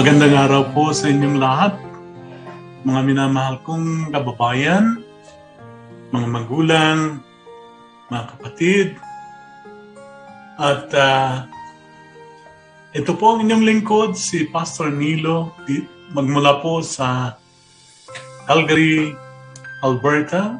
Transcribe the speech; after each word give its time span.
Magandang 0.00 0.32
araw 0.32 0.62
po 0.72 0.96
sa 0.96 1.12
inyong 1.12 1.36
lahat, 1.36 1.76
mga 2.88 3.00
minamahal 3.04 3.60
kong 3.68 4.08
kababayan, 4.08 5.04
mga 6.08 6.24
magulang, 6.24 7.20
mga 8.08 8.24
kapatid, 8.32 8.96
at 10.56 10.88
uh, 10.96 11.44
ito 12.96 13.12
po 13.12 13.36
ang 13.36 13.44
inyong 13.44 13.60
lingkod, 13.60 14.16
si 14.16 14.48
Pastor 14.48 14.88
Nilo, 14.88 15.52
magmula 16.16 16.64
po 16.64 16.80
sa 16.80 17.36
Calgary, 18.48 19.12
Alberta, 19.84 20.56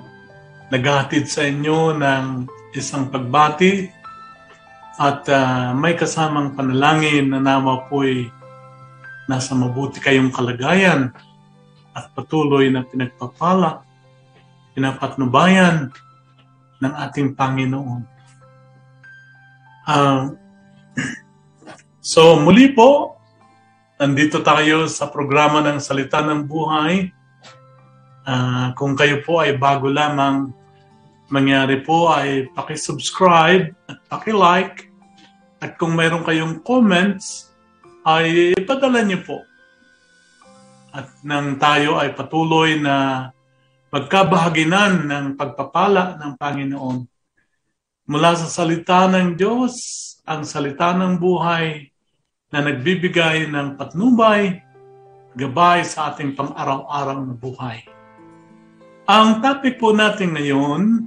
naghahatid 0.69 1.25
sa 1.25 1.49
inyo 1.49 1.97
ng 1.97 2.45
isang 2.77 3.09
pagbati 3.09 3.89
at 5.01 5.25
uh, 5.33 5.73
may 5.73 5.97
kasamang 5.97 6.53
panalangin 6.53 7.33
na 7.33 7.41
nawa 7.41 7.89
po'y 7.89 8.29
nasa 9.31 9.55
mabuti 9.55 10.03
kayong 10.03 10.35
kalagayan 10.35 11.15
at 11.95 12.11
patuloy 12.19 12.67
na 12.67 12.83
pinagpapala, 12.83 13.87
pinapatnubayan 14.75 15.95
ng 16.83 16.93
ating 17.07 17.39
Panginoon. 17.39 18.03
Uh, 19.87 20.35
so 22.03 22.43
muli 22.43 22.75
po, 22.75 23.15
nandito 24.03 24.43
tayo 24.43 24.91
sa 24.91 25.07
programa 25.07 25.63
ng 25.63 25.79
Salita 25.79 26.19
ng 26.27 26.51
Buhay. 26.51 27.15
Uh, 28.27 28.75
kung 28.75 28.99
kayo 28.99 29.23
po 29.23 29.39
ay 29.39 29.55
bago 29.55 29.87
lamang 29.87 30.51
mangyari 31.31 31.79
po 31.87 32.11
ay 32.11 32.51
paki-subscribe 32.59 33.71
at 33.87 33.99
paki-like 34.11 34.91
at 35.63 35.79
kung 35.79 35.95
mayroon 35.95 36.27
kayong 36.27 36.59
comments 36.67 37.50
ay 38.07 38.57
ipadala 38.57 39.05
niyo 39.05 39.21
po. 39.25 39.39
At 40.91 41.23
nang 41.23 41.61
tayo 41.61 42.01
ay 42.01 42.17
patuloy 42.17 42.81
na 42.81 43.29
magkabahaginan 43.91 45.07
ng 45.07 45.27
pagpapala 45.39 46.19
ng 46.19 46.33
Panginoon 46.39 46.99
mula 48.11 48.35
sa 48.35 48.51
salita 48.51 49.07
ng 49.07 49.39
Diyos, 49.39 49.75
ang 50.27 50.43
salita 50.43 50.91
ng 50.95 51.19
buhay 51.19 51.91
na 52.51 52.59
nagbibigay 52.67 53.47
ng 53.47 53.79
patnubay, 53.79 54.59
gabay 55.39 55.87
sa 55.87 56.11
ating 56.11 56.35
pang-araw-araw 56.35 57.19
na 57.23 57.35
buhay. 57.39 57.87
Ang 59.07 59.39
topic 59.43 59.79
po 59.79 59.95
natin 59.95 60.35
ngayon 60.35 61.07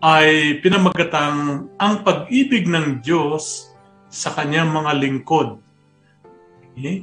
ay 0.00 0.60
pinamagatang 0.64 1.68
ang 1.76 1.94
pag-ibig 2.00 2.64
ng 2.64 3.04
Diyos 3.04 3.68
sa 4.08 4.32
kanyang 4.32 4.72
mga 4.72 4.92
lingkod. 4.96 5.60
Okay? 6.78 7.02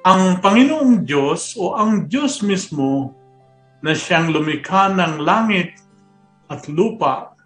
Ang 0.00 0.40
Panginoong 0.40 1.04
Diyos 1.04 1.60
o 1.60 1.76
ang 1.76 2.08
Diyos 2.08 2.40
mismo 2.40 3.12
na 3.84 3.92
siyang 3.92 4.32
lumikha 4.32 4.88
ng 4.88 5.20
langit 5.20 5.76
at 6.48 6.64
lupa 6.72 7.36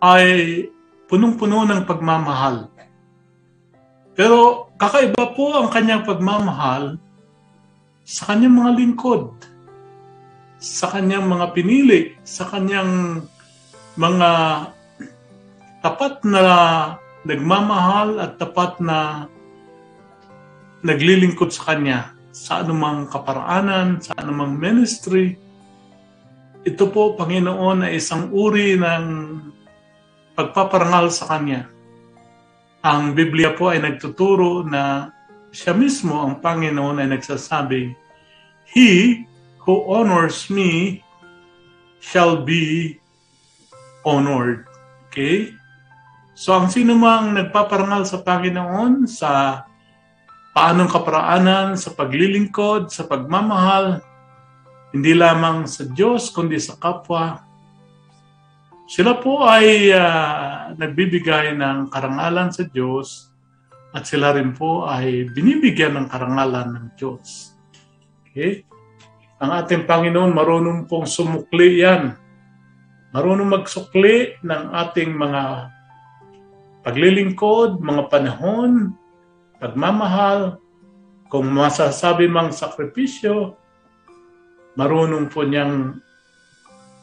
ay 0.00 0.64
punong-puno 1.04 1.68
ng 1.68 1.84
pagmamahal. 1.84 2.72
Pero 4.16 4.72
kakaiba 4.80 5.36
po 5.36 5.52
ang 5.52 5.68
kanyang 5.68 6.08
pagmamahal 6.08 6.96
sa 8.08 8.32
kanyang 8.32 8.64
mga 8.64 8.72
lingkod, 8.80 9.36
sa 10.56 10.88
kanyang 10.88 11.28
mga 11.28 11.46
pinili, 11.52 12.16
sa 12.24 12.48
kanyang 12.48 13.20
mga 14.00 14.30
tapat 15.84 16.24
na 16.24 16.44
nagmamahal 17.28 18.24
at 18.24 18.40
tapat 18.40 18.80
na 18.80 19.28
naglilingkod 20.80 21.52
sa 21.52 21.74
Kanya 21.74 22.16
sa 22.32 22.64
anumang 22.64 23.04
kaparaanan, 23.12 24.00
sa 24.00 24.16
anumang 24.16 24.56
ministry. 24.56 25.36
Ito 26.64 26.88
po, 26.88 27.20
Panginoon, 27.20 27.84
ay 27.84 28.00
isang 28.00 28.32
uri 28.32 28.80
ng 28.80 29.04
pagpaparangal 30.32 31.12
sa 31.12 31.28
Kanya. 31.36 31.68
Ang 32.80 33.12
Biblia 33.12 33.52
po 33.52 33.74
ay 33.74 33.84
nagtuturo 33.84 34.64
na 34.64 35.12
siya 35.52 35.76
mismo, 35.76 36.24
ang 36.24 36.40
Panginoon, 36.40 37.04
ay 37.04 37.12
nagsasabi, 37.12 37.92
He 38.68 39.24
who 39.64 39.84
honors 39.84 40.48
me 40.48 41.02
shall 42.00 42.40
be 42.40 42.96
honored. 44.06 44.64
Okay? 45.10 45.57
So 46.38 46.54
ang 46.54 46.70
sino 46.70 46.94
mang 46.94 47.34
nagpaparangal 47.34 48.06
sa 48.06 48.22
Panginoon 48.22 49.10
sa 49.10 49.66
paanong 50.54 50.86
kaparaanan, 50.86 51.74
sa 51.74 51.90
paglilingkod, 51.98 52.94
sa 52.94 53.10
pagmamahal, 53.10 53.98
hindi 54.94 55.18
lamang 55.18 55.66
sa 55.66 55.82
Diyos 55.90 56.30
kundi 56.30 56.62
sa 56.62 56.78
kapwa, 56.78 57.42
sila 58.86 59.18
po 59.18 59.42
ay 59.42 59.90
uh, 59.90 60.72
nagbibigay 60.78 61.58
ng 61.58 61.90
karangalan 61.90 62.54
sa 62.54 62.64
Diyos 62.70 63.34
at 63.90 64.06
sila 64.06 64.30
rin 64.30 64.54
po 64.54 64.86
ay 64.86 65.26
binibigyan 65.34 65.98
ng 65.98 66.06
karangalan 66.06 66.70
ng 66.70 66.86
Diyos. 66.94 67.52
Okay? 68.30 68.62
Ang 69.42 69.50
ating 69.58 69.90
Panginoon 69.90 70.30
marunong 70.30 70.86
pong 70.86 71.04
sumukli 71.04 71.82
yan. 71.82 72.14
Marunong 73.10 73.58
magsukli 73.58 74.38
ng 74.40 74.62
ating 74.70 75.12
mga 75.12 75.42
paglilingkod, 76.88 77.84
mga 77.84 78.08
panahon, 78.08 78.96
pagmamahal, 79.60 80.56
kung 81.28 81.44
masasabi 81.52 82.24
mang 82.32 82.48
sakripisyo, 82.48 83.60
marunong 84.72 85.28
po 85.28 85.44
niyang 85.44 86.00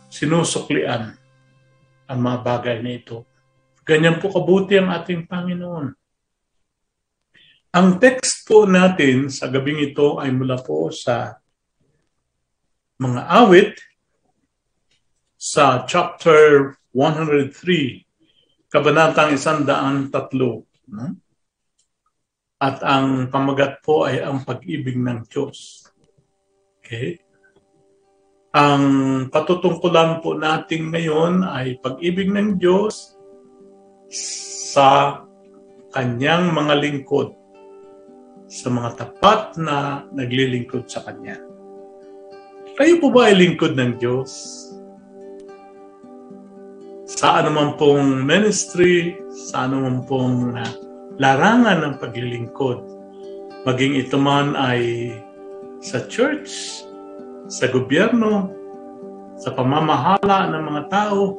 sinusuklian 0.09 1.13
ang 2.09 2.17
mga 2.17 2.37
bagay 2.41 2.77
na 2.81 2.97
ito. 2.97 3.29
Ganyan 3.85 4.17
po 4.17 4.33
kabuti 4.33 4.81
ang 4.81 4.89
ating 4.89 5.29
Panginoon. 5.29 5.93
Ang 7.77 7.87
text 8.01 8.49
po 8.49 8.65
natin 8.65 9.29
sa 9.29 9.45
gabing 9.53 9.85
ito 9.85 10.17
ay 10.17 10.33
mula 10.33 10.57
po 10.65 10.89
sa 10.89 11.37
mga 12.97 13.21
awit 13.45 13.77
sa 15.37 15.85
chapter 15.85 16.73
103 16.89 18.04
Kabanatang 18.75 19.39
Isandaan 19.39 20.11
Tatlo. 20.11 20.67
At 22.59 22.83
ang 22.83 23.31
pamagat 23.31 23.79
po 23.79 24.03
ay 24.03 24.19
ang 24.19 24.43
pag-ibig 24.43 24.99
ng 24.99 25.23
Diyos. 25.31 25.87
Okay? 26.83 27.23
Ang 28.51 28.83
patutungkulan 29.31 30.19
po 30.19 30.35
natin 30.35 30.91
ngayon 30.91 31.47
ay 31.47 31.79
pag-ibig 31.79 32.27
ng 32.27 32.59
Diyos 32.59 33.15
sa 34.75 35.23
kanyang 35.95 36.51
mga 36.51 36.75
lingkod, 36.75 37.31
sa 38.51 38.67
mga 38.75 38.89
tapat 38.99 39.55
na 39.55 40.03
naglilingkod 40.11 40.91
sa 40.91 40.99
Kanya. 41.07 41.39
Kayo 42.75 42.99
po 42.99 43.07
ba 43.07 43.31
ay 43.31 43.39
lingkod 43.39 43.71
ng 43.79 44.03
Diyos? 44.03 44.64
Sa 47.05 47.41
anuman 47.41 47.77
pong 47.77 48.25
ministry, 48.25 49.13
sa 49.29 49.69
anuman 49.69 50.01
pong 50.09 50.57
uh, 50.57 50.71
larangan 51.21 51.85
ng 51.85 51.95
paglilingkod. 52.01 52.81
Maging 53.65 54.01
ito 54.01 54.17
man 54.17 54.57
ay 54.57 55.13
sa 55.85 56.01
church, 56.09 56.81
sa 57.45 57.69
gobyerno, 57.69 58.49
sa 59.37 59.53
pamamahala 59.53 60.49
ng 60.49 60.63
mga 60.65 60.83
tao, 60.89 61.37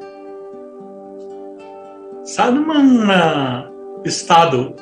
sa 2.27 2.51
anumang 2.51 3.07
uh, 3.07 3.67
estado, 4.07 4.75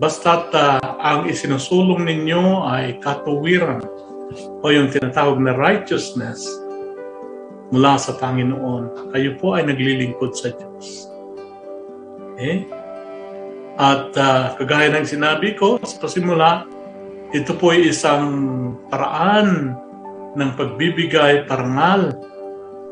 basta't 0.00 0.48
uh, 0.52 0.80
ang 1.00 1.28
isinusulong 1.28 2.08
ninyo 2.08 2.64
ay 2.64 2.96
katuwiran 3.04 3.84
o 4.60 4.64
yung 4.68 4.92
tinatawag 4.92 5.40
na 5.40 5.56
righteousness, 5.56 6.44
mula 7.68 8.00
sa 8.00 8.16
Panginoon. 8.16 9.12
Kayo 9.12 9.36
po 9.36 9.56
ay 9.56 9.68
naglilingkod 9.68 10.32
sa 10.32 10.52
Diyos. 10.52 11.08
Okay? 12.34 12.64
At 13.78 14.10
uh, 14.16 14.58
kagaya 14.58 14.90
ng 14.90 15.06
sinabi 15.06 15.54
ko 15.54 15.78
sa 15.84 16.02
pasimula, 16.02 16.66
ito 17.30 17.52
po 17.54 17.76
ay 17.76 17.92
isang 17.92 18.26
paraan 18.88 19.76
ng 20.32 20.50
pagbibigay 20.56 21.44
parangal 21.44 22.16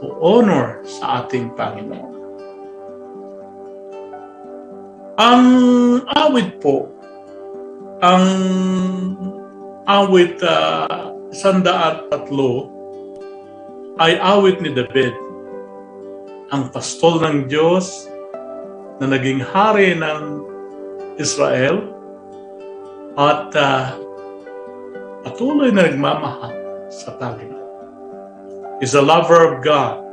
o 0.04 0.06
honor 0.20 0.84
sa 0.84 1.24
ating 1.24 1.56
Panginoon. 1.56 2.14
Ang 5.16 5.44
awit 6.12 6.60
po, 6.60 6.92
ang 8.04 8.28
awit 9.88 10.36
uh, 10.44 11.16
sandaat 11.32 12.12
tatlo, 12.12 12.75
ay 13.96 14.20
awit 14.20 14.60
ni 14.60 14.72
David, 14.76 15.16
ang 16.52 16.68
pastol 16.68 17.20
ng 17.24 17.48
Diyos 17.48 18.06
na 19.00 19.08
naging 19.08 19.40
hari 19.40 19.96
ng 19.96 20.44
Israel 21.16 21.80
at 23.16 23.48
uh, 23.56 23.96
patuloy 25.24 25.72
na 25.72 25.88
nagmamahal 25.88 26.52
sa 26.92 27.16
Panginoon. 27.16 27.68
He's 28.78 28.92
a 28.92 29.00
lover 29.00 29.40
of 29.40 29.64
God. 29.64 30.04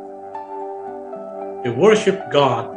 He 1.68 1.70
worship 1.72 2.18
God 2.32 2.72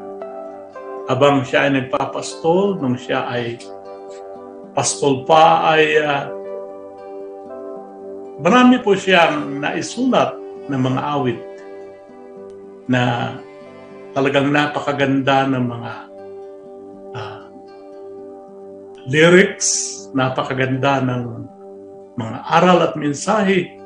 habang 1.06 1.46
siya 1.46 1.70
ay 1.70 1.80
nagpapastol, 1.80 2.82
nung 2.82 2.98
siya 2.98 3.30
ay 3.30 3.62
pastol 4.74 5.22
pa 5.22 5.72
ay 5.72 6.02
uh, 6.02 6.28
marami 8.42 8.82
po 8.84 8.92
siyang 8.92 9.62
naisulat 9.62 10.35
ng 10.66 10.80
mga 10.80 11.00
awit 11.02 11.40
na 12.86 13.34
talagang 14.14 14.48
napakaganda 14.48 15.44
ng 15.50 15.64
mga 15.66 15.92
uh, 17.12 17.44
lyrics, 19.06 19.68
napakaganda 20.16 21.02
ng 21.04 21.22
mga 22.16 22.38
aral 22.48 22.78
at 22.80 22.96
mensahe. 22.96 23.76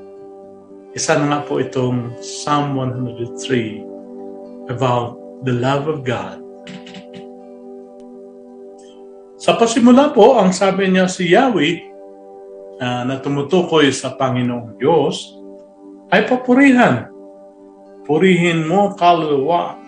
Isa 0.94 1.19
na 1.19 1.27
nga 1.35 1.41
po 1.47 1.59
itong 1.59 2.19
Psalm 2.23 2.79
103 2.79 4.71
about 4.71 5.19
the 5.43 5.55
love 5.55 5.91
of 5.91 6.06
God. 6.06 6.38
Sa 9.41 9.56
pasimula 9.56 10.12
po, 10.12 10.37
ang 10.37 10.53
sabi 10.53 10.93
niya 10.93 11.09
si 11.09 11.33
Yahweh 11.33 11.75
uh, 12.76 13.03
na 13.09 13.17
tumutukoy 13.19 13.88
sa 13.88 14.12
Panginoong 14.12 14.76
Diyos 14.76 15.40
ay 16.11 16.27
papurihan. 16.27 17.07
Purihin 18.05 18.67
mo 18.67 18.99
kaluluwa 18.99 19.79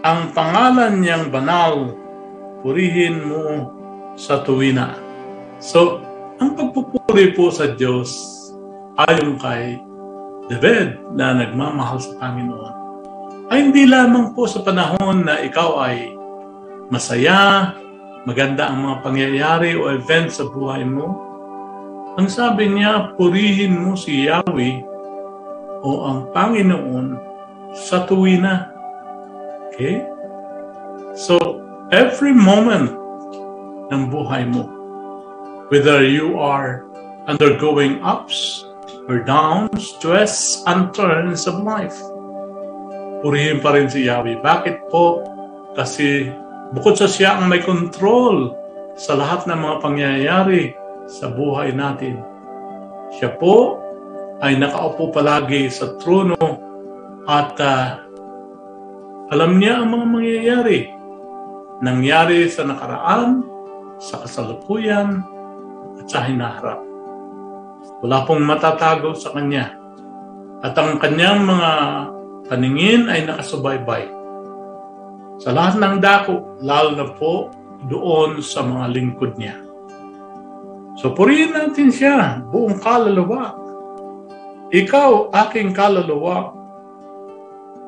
ang 0.00 0.32
pangalan 0.32 1.04
niyang 1.04 1.28
banal. 1.28 1.92
Purihin 2.64 3.20
mo 3.28 3.44
sa 4.16 4.40
tuwina. 4.40 4.96
So, 5.60 6.00
ang 6.40 6.56
pagpupuri 6.56 7.36
po 7.36 7.52
sa 7.52 7.76
Diyos 7.76 8.12
ayon 8.96 9.36
kay 9.36 9.80
David 10.48 10.96
na 11.12 11.36
nagmamahal 11.36 12.00
sa 12.00 12.16
Panginoon 12.16 12.74
ay 13.52 13.70
hindi 13.70 13.86
lamang 13.86 14.34
po 14.34 14.48
sa 14.50 14.64
panahon 14.64 15.22
na 15.22 15.38
ikaw 15.38 15.78
ay 15.86 16.10
masaya, 16.90 17.72
maganda 18.26 18.66
ang 18.66 18.82
mga 18.82 18.96
pangyayari 19.06 19.78
o 19.78 19.86
events 19.94 20.42
sa 20.42 20.50
buhay 20.50 20.82
mo. 20.82 21.22
Ang 22.18 22.26
sabi 22.26 22.72
niya, 22.72 23.14
purihin 23.14 23.76
mo 23.76 23.94
si 23.94 24.26
Yahweh 24.26 24.95
o 25.82 26.06
ang 26.06 26.18
Panginoon 26.32 27.16
sa 27.76 28.08
tuwina. 28.08 28.72
Okay? 29.72 30.04
So, 31.16 31.60
every 31.92 32.32
moment 32.32 32.92
ng 33.92 34.02
buhay 34.08 34.48
mo, 34.48 34.68
whether 35.68 36.04
you 36.04 36.40
are 36.40 36.88
undergoing 37.28 38.00
ups 38.00 38.64
or 39.06 39.22
downs, 39.22 39.94
twists 40.00 40.64
and 40.66 40.90
turns 40.96 41.46
of 41.46 41.60
life, 41.62 41.96
purihin 43.20 43.60
pa 43.60 43.76
rin 43.76 43.88
si 43.88 44.08
Yahweh. 44.08 44.40
Bakit 44.40 44.88
po? 44.90 45.22
Kasi 45.76 46.32
bukod 46.72 46.96
sa 46.96 47.06
siya 47.06 47.38
ang 47.38 47.52
may 47.52 47.60
control 47.60 48.56
sa 48.96 49.12
lahat 49.12 49.44
ng 49.44 49.58
mga 49.60 49.76
pangyayari 49.84 50.62
sa 51.06 51.30
buhay 51.30 51.70
natin, 51.70 52.18
siya 53.14 53.36
po 53.36 53.85
ay 54.40 54.60
nakaupo 54.60 55.08
palagi 55.08 55.72
sa 55.72 55.96
trono 55.96 56.36
at 57.24 57.56
uh, 57.56 58.06
alam 59.32 59.58
niya 59.58 59.82
ang 59.82 59.90
mga 59.90 60.06
mangyayari. 60.06 60.80
Nangyari 61.82 62.46
sa 62.46 62.62
nakaraan, 62.62 63.42
sa 63.98 64.22
kasalukuyan, 64.22 65.24
at 65.98 66.06
sa 66.06 66.22
hinaharap. 66.24 66.80
Wala 68.06 68.22
pong 68.22 68.46
matatago 68.46 69.18
sa 69.18 69.34
Kanya. 69.34 69.74
At 70.62 70.78
ang 70.78 71.02
Kanyang 71.02 71.42
mga 71.42 71.70
paningin 72.46 73.10
ay 73.10 73.26
nakasubaybay. 73.26 74.04
Sa 75.42 75.52
lahat 75.52 75.76
ng 75.82 75.96
dako, 76.00 76.62
lalo 76.62 76.96
na 76.96 77.06
po 77.12 77.50
doon 77.90 78.40
sa 78.40 78.64
mga 78.64 78.94
lingkod 78.94 79.36
niya. 79.36 79.58
So 80.96 81.12
purihin 81.12 81.52
natin 81.52 81.92
siya, 81.92 82.40
buong 82.48 82.80
kaluluwa. 82.80 83.65
Ikaw, 84.74 85.30
aking 85.46 85.70
kaluluwa, 85.74 86.50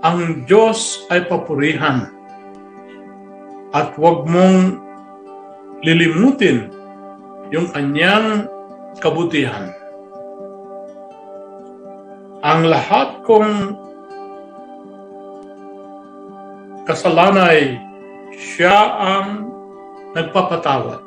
ang 0.06 0.46
Diyos 0.46 1.10
ay 1.10 1.26
papurihan. 1.26 2.06
At 3.74 3.98
huwag 3.98 4.30
mong 4.30 4.78
lilimutin 5.82 6.70
yung 7.50 7.68
kanyang 7.74 8.46
kabutihan. 9.02 9.74
Ang 12.46 12.70
lahat 12.70 13.26
kong 13.26 13.74
kasalanay, 16.86 17.74
siya 18.38 18.78
ang 18.94 19.50
nagpapatawad. 20.14 21.02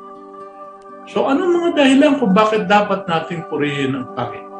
So 1.08 1.26
ano 1.26 1.48
mga 1.48 1.70
dahilan 1.80 2.20
kung 2.20 2.32
bakit 2.36 2.68
dapat 2.68 3.08
nating 3.08 3.48
purihin 3.48 3.96
ang 3.96 4.06
Panginoon, 4.14 4.51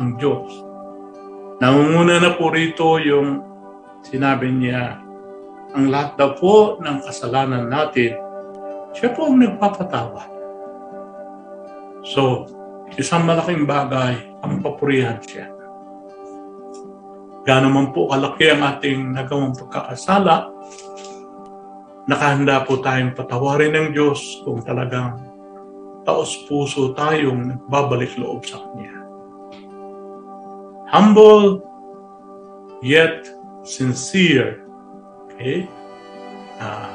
ang 0.00 0.18
Diyos? 0.18 0.50
Nangunguna 1.62 2.18
na 2.18 2.34
po 2.34 2.50
rito 2.50 2.98
yung 2.98 3.40
sinabi 4.02 4.50
niya, 4.50 4.98
ang 5.74 5.90
lahat 5.90 6.14
daw 6.18 6.30
po 6.38 6.78
ng 6.78 7.02
kasalanan 7.02 7.66
natin, 7.66 8.14
siya 8.94 9.10
po 9.10 9.26
ang 9.30 9.42
nagpapatawad. 9.42 10.28
So, 12.06 12.46
isang 12.94 13.26
malaking 13.26 13.66
bagay 13.66 14.14
ang 14.44 14.62
papurihan 14.62 15.18
siya. 15.24 15.50
Gano'n 17.44 17.72
man 17.72 17.88
po 17.92 18.08
kalaki 18.08 18.54
ang 18.54 18.62
ating 18.64 19.12
nagawang 19.12 19.52
pagkakasala, 19.52 20.48
nakahanda 22.08 22.64
po 22.64 22.80
tayong 22.80 23.12
patawarin 23.12 23.72
ng 23.76 23.88
Diyos 23.92 24.40
kung 24.44 24.64
talagang 24.64 25.20
taos 26.04 26.44
puso 26.48 26.92
tayong 26.92 27.56
nagbabalik 27.56 28.16
loob 28.16 28.44
sa 28.44 28.60
Kanya. 28.60 29.03
Humble, 30.94 31.58
yet 32.78 33.26
sincere. 33.66 34.62
Okay? 35.26 35.66
Uh, 36.62 36.94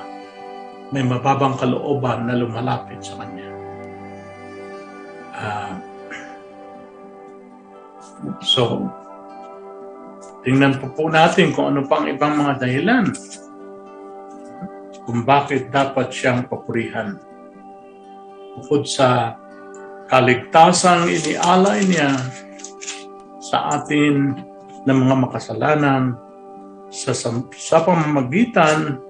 may 0.96 1.04
mababang 1.04 1.60
kalooban 1.60 2.32
na 2.32 2.40
lumalapit 2.40 3.04
sa 3.04 3.20
Kanya. 3.20 3.52
Uh, 5.36 5.74
so, 8.56 8.88
tingnan 10.48 10.80
po 10.80 10.96
po 10.96 11.04
natin 11.12 11.52
kung 11.52 11.76
ano 11.76 11.84
pang 11.84 12.08
ibang 12.08 12.40
mga 12.40 12.56
dahilan 12.56 13.12
kung 15.04 15.28
bakit 15.28 15.76
dapat 15.76 16.08
siyang 16.08 16.48
papurihan. 16.48 17.20
Bukod 18.56 18.88
sa 18.88 19.36
kaligtasang 20.08 21.12
inialay 21.12 21.84
niya 21.84 22.16
sa 23.50 23.82
atin 23.82 24.38
ng 24.86 24.98
mga 25.10 25.16
makasalanan 25.26 26.14
sa, 26.94 27.14
sa 27.58 27.78
pamamagitan 27.82 29.02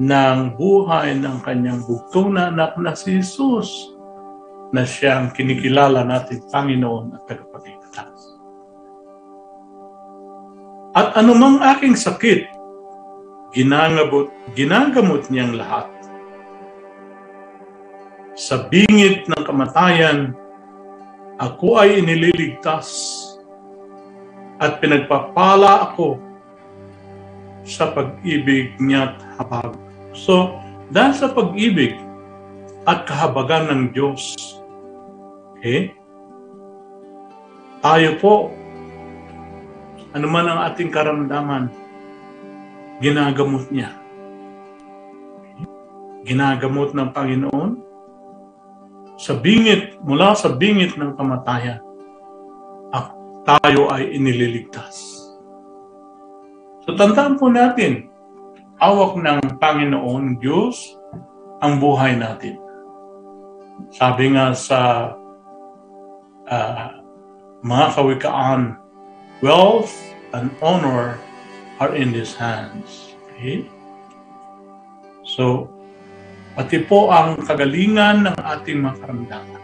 ng 0.00 0.38
buhay 0.56 1.16
ng 1.20 1.36
kanyang 1.44 1.84
bugtong 1.84 2.36
na 2.36 2.48
anak 2.48 2.76
na 2.80 2.96
si 2.96 3.20
Jesus 3.20 3.92
na 4.72 4.88
siyang 4.88 5.32
kinikilala 5.36 6.00
natin 6.00 6.40
Panginoon 6.48 7.12
at 7.12 7.22
tagapagligtas. 7.28 8.40
At 10.96 11.16
anumang 11.16 11.60
aking 11.76 11.96
sakit 11.96 12.48
ginangabot, 13.52 14.32
ginagamot 14.56 15.28
niyang 15.28 15.56
lahat. 15.60 15.88
Sa 18.32 18.64
bingit 18.72 19.28
ng 19.28 19.44
kamatayan, 19.44 20.32
ako 21.36 21.84
ay 21.84 22.00
inililigtas 22.00 22.88
at 24.62 24.78
pinagpapala 24.78 25.90
ako 25.90 26.22
sa 27.66 27.90
pag-ibig 27.90 28.78
niya't 28.78 29.18
habag. 29.34 29.74
So, 30.14 30.54
dahil 30.94 31.14
sa 31.18 31.34
pag-ibig 31.34 31.98
at 32.86 33.02
kahabagan 33.02 33.74
ng 33.74 33.82
Diyos, 33.90 34.38
okay, 35.58 35.98
tayo 37.82 38.10
po, 38.22 38.34
ano 40.14 40.26
man 40.30 40.46
ang 40.46 40.60
ating 40.70 40.94
karamdaman, 40.94 41.66
ginagamot 43.02 43.66
niya. 43.74 43.90
Ginagamot 46.22 46.94
ng 46.94 47.10
Panginoon 47.10 47.70
sa 49.18 49.34
bingit, 49.34 49.98
mula 50.06 50.38
sa 50.38 50.54
bingit 50.54 50.94
ng 50.94 51.18
kamatayan, 51.18 51.82
at 51.82 51.91
tayo 53.42 53.90
ay 53.90 54.14
inililigtas. 54.14 55.22
So 56.86 56.94
tandaan 56.94 57.38
po 57.38 57.50
natin, 57.50 58.10
hawak 58.78 59.18
ng 59.18 59.62
Panginoon 59.62 60.42
Diyos 60.42 60.98
ang 61.62 61.78
buhay 61.78 62.18
natin. 62.18 62.58
Sabi 63.94 64.34
nga 64.34 64.54
sa 64.54 65.10
uh, 66.50 66.86
mga 67.62 67.86
kawikaan, 67.94 68.62
wealth 69.42 69.94
and 70.34 70.50
honor 70.58 71.18
are 71.78 71.94
in 71.94 72.10
His 72.10 72.34
hands. 72.34 73.14
Okay? 73.30 73.66
So, 75.22 75.70
pati 76.58 76.82
po 76.82 77.14
ang 77.14 77.42
kagalingan 77.42 78.26
ng 78.30 78.36
ating 78.38 78.82
mga 78.82 78.96
karamdaman. 79.02 79.62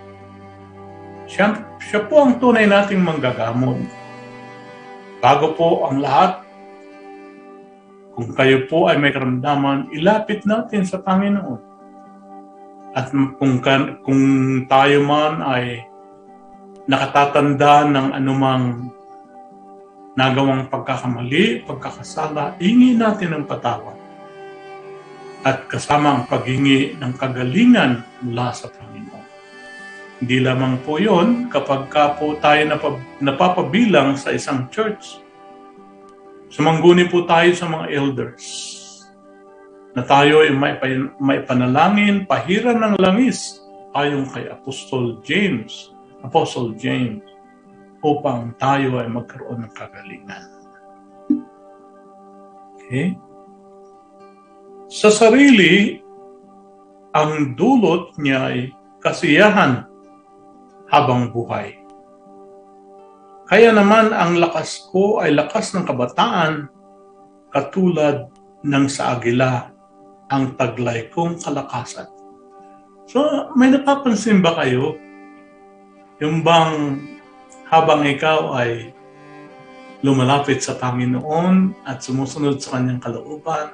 Siya 1.88 2.04
po 2.04 2.20
ang 2.20 2.36
tunay 2.36 2.68
nating 2.68 3.00
manggagamot. 3.00 3.80
Bago 5.24 5.56
po 5.56 5.88
ang 5.88 6.04
lahat, 6.04 6.44
kung 8.12 8.36
kayo 8.36 8.68
po 8.68 8.92
ay 8.92 9.00
may 9.00 9.08
karamdaman, 9.08 9.88
ilapit 9.96 10.44
natin 10.44 10.84
sa 10.84 11.00
Panginoon. 11.00 11.64
At 12.92 13.08
kung, 13.40 13.64
kung 14.04 14.22
tayo 14.68 14.98
man 15.00 15.40
ay 15.40 15.88
nakatatanda 16.84 17.88
ng 17.88 18.08
anumang 18.12 18.92
nagawang 20.12 20.68
pagkakamali, 20.68 21.64
pagkakasala, 21.64 22.58
ingi 22.60 22.98
natin 22.98 23.32
ng 23.38 23.44
patawad 23.48 23.96
at 25.46 25.70
kasama 25.70 26.18
ang 26.18 26.24
paghingi 26.26 26.98
ng 26.98 27.12
kagalingan 27.14 28.02
mula 28.26 28.50
sa 28.50 28.66
Panginoon. 28.66 28.97
Hindi 30.18 30.42
lamang 30.42 30.82
po 30.82 30.98
yon 30.98 31.46
kapag 31.46 31.86
ka 31.86 32.18
po 32.18 32.34
tayo 32.42 32.66
napab- 32.66 33.06
napapabilang 33.22 34.18
sa 34.18 34.34
isang 34.34 34.66
church. 34.66 35.22
Sumangguni 36.50 37.06
po 37.06 37.22
tayo 37.22 37.54
sa 37.54 37.70
mga 37.70 37.86
elders 37.94 38.44
na 39.94 40.02
tayo 40.02 40.42
ay 40.42 40.50
may, 40.50 40.74
may 41.22 41.38
panalangin, 41.46 42.26
pahiran 42.26 42.82
ng 42.82 42.94
langis 42.98 43.62
ayon 43.94 44.26
kay 44.26 44.50
Apostol 44.50 45.22
James, 45.22 45.94
Apostle 46.26 46.74
James, 46.74 47.22
upang 48.02 48.58
tayo 48.58 48.98
ay 48.98 49.06
magkaroon 49.06 49.66
ng 49.66 49.72
kagalingan. 49.74 50.44
Okay? 52.74 53.14
Sa 54.90 55.14
sarili, 55.14 56.02
ang 57.14 57.54
dulot 57.54 58.18
niya 58.18 58.50
ay 58.50 58.58
kasiyahan 58.98 59.86
habang 60.88 61.30
buhay. 61.32 61.76
Kaya 63.48 63.72
naman 63.72 64.12
ang 64.12 64.36
lakas 64.36 64.88
ko 64.92 65.24
ay 65.24 65.32
lakas 65.32 65.72
ng 65.72 65.88
kabataan 65.88 66.68
katulad 67.48 68.28
ng 68.60 68.84
sa 68.92 69.16
agila 69.16 69.72
ang 70.28 70.52
taglay 70.60 71.08
kong 71.08 71.40
kalakasan. 71.40 72.08
So, 73.08 73.48
may 73.56 73.72
napapansin 73.72 74.44
ba 74.44 74.52
kayo? 74.60 75.00
Yung 76.20 76.44
bang 76.44 77.00
habang 77.72 78.04
ikaw 78.04 78.52
ay 78.60 78.92
lumalapit 80.04 80.60
sa 80.60 80.76
Panginoon 80.76 81.88
at 81.88 82.04
sumusunod 82.04 82.60
sa 82.60 82.76
kanyang 82.76 83.00
kalooban, 83.00 83.72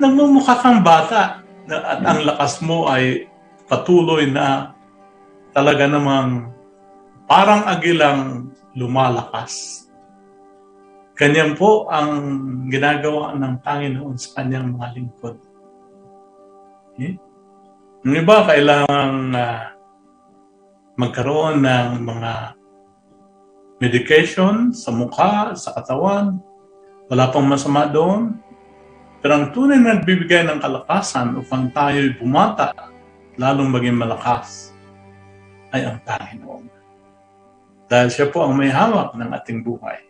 nagmumukha 0.00 0.56
kang 0.64 0.80
bata 0.80 1.44
at 1.68 2.00
ang 2.00 2.24
lakas 2.24 2.64
mo 2.64 2.88
ay 2.88 3.28
patuloy 3.68 4.32
na 4.32 4.71
talaga 5.52 5.84
namang 5.84 6.52
parang 7.28 7.68
agilang 7.68 8.52
lumalakas. 8.72 9.84
Ganyan 11.12 11.54
po 11.54 11.86
ang 11.92 12.10
ginagawa 12.72 13.36
ng 13.36 13.60
Panginoon 13.60 14.16
sa 14.16 14.40
kanyang 14.40 14.72
mga 14.74 14.86
lingkod. 14.96 15.36
Okay? 16.92 17.20
Yung 18.02 18.16
iba, 18.18 18.42
kailangan 18.48 19.12
uh, 19.30 19.62
magkaroon 20.98 21.62
ng 21.62 21.88
mga 22.02 22.32
medication 23.78 24.74
sa 24.74 24.90
mukha, 24.90 25.54
sa 25.54 25.76
katawan. 25.76 26.40
Wala 27.12 27.28
pang 27.28 27.46
masama 27.46 27.86
doon. 27.86 28.40
Pero 29.22 29.38
ang 29.38 29.54
tunay 29.54 29.78
na 29.78 29.94
nagbibigay 29.94 30.42
ng 30.48 30.58
kalakasan 30.58 31.38
upang 31.38 31.70
tayo'y 31.70 32.18
bumata, 32.18 32.74
lalong 33.38 33.70
maging 33.70 33.94
malakas, 33.94 34.71
ay 35.72 35.82
ang 35.88 35.98
Panginoon. 36.04 36.64
Dahil 37.88 38.08
siya 38.08 38.28
po 38.28 38.44
ang 38.44 38.56
may 38.56 38.72
hawak 38.72 39.16
ng 39.16 39.30
ating 39.32 39.60
buhay. 39.64 40.00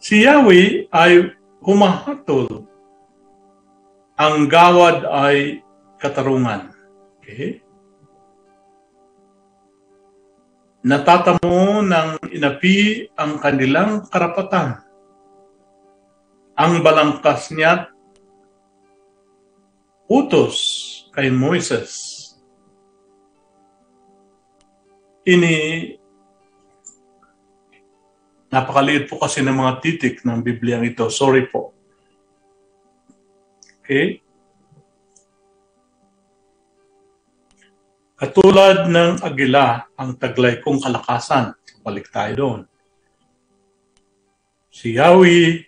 Si 0.00 0.24
Yahweh 0.24 0.88
ay 0.92 1.32
humahatol. 1.64 2.68
Ang 4.16 4.46
gawad 4.46 5.08
ay 5.08 5.64
katarungan. 5.98 6.72
Okay? 7.20 7.64
Natatamo 10.82 11.82
ng 11.86 12.08
inapi 12.30 13.06
ang 13.14 13.38
kanilang 13.38 14.06
karapatan 14.10 14.82
ang 16.52 16.84
balangkas 16.84 17.48
niya 17.56 17.88
utos 20.06 20.56
kay 21.16 21.32
Moises. 21.32 22.11
Ini 25.22 25.54
napakaliit 28.50 29.06
po 29.06 29.22
kasi 29.22 29.38
ng 29.40 29.54
mga 29.54 29.72
titik 29.78 30.26
ng 30.26 30.42
Biblia 30.42 30.82
ito. 30.82 31.06
Sorry 31.06 31.46
po. 31.46 31.70
Okay? 33.80 34.18
Katulad 38.18 38.90
ng 38.90 39.22
agila 39.22 39.86
ang 39.94 40.18
taglay 40.18 40.58
kong 40.58 40.82
kalakasan. 40.82 41.54
Balik 41.82 42.10
tayo 42.10 42.32
doon. 42.38 42.60
Si 44.70 44.94
Yahweh 44.94 45.66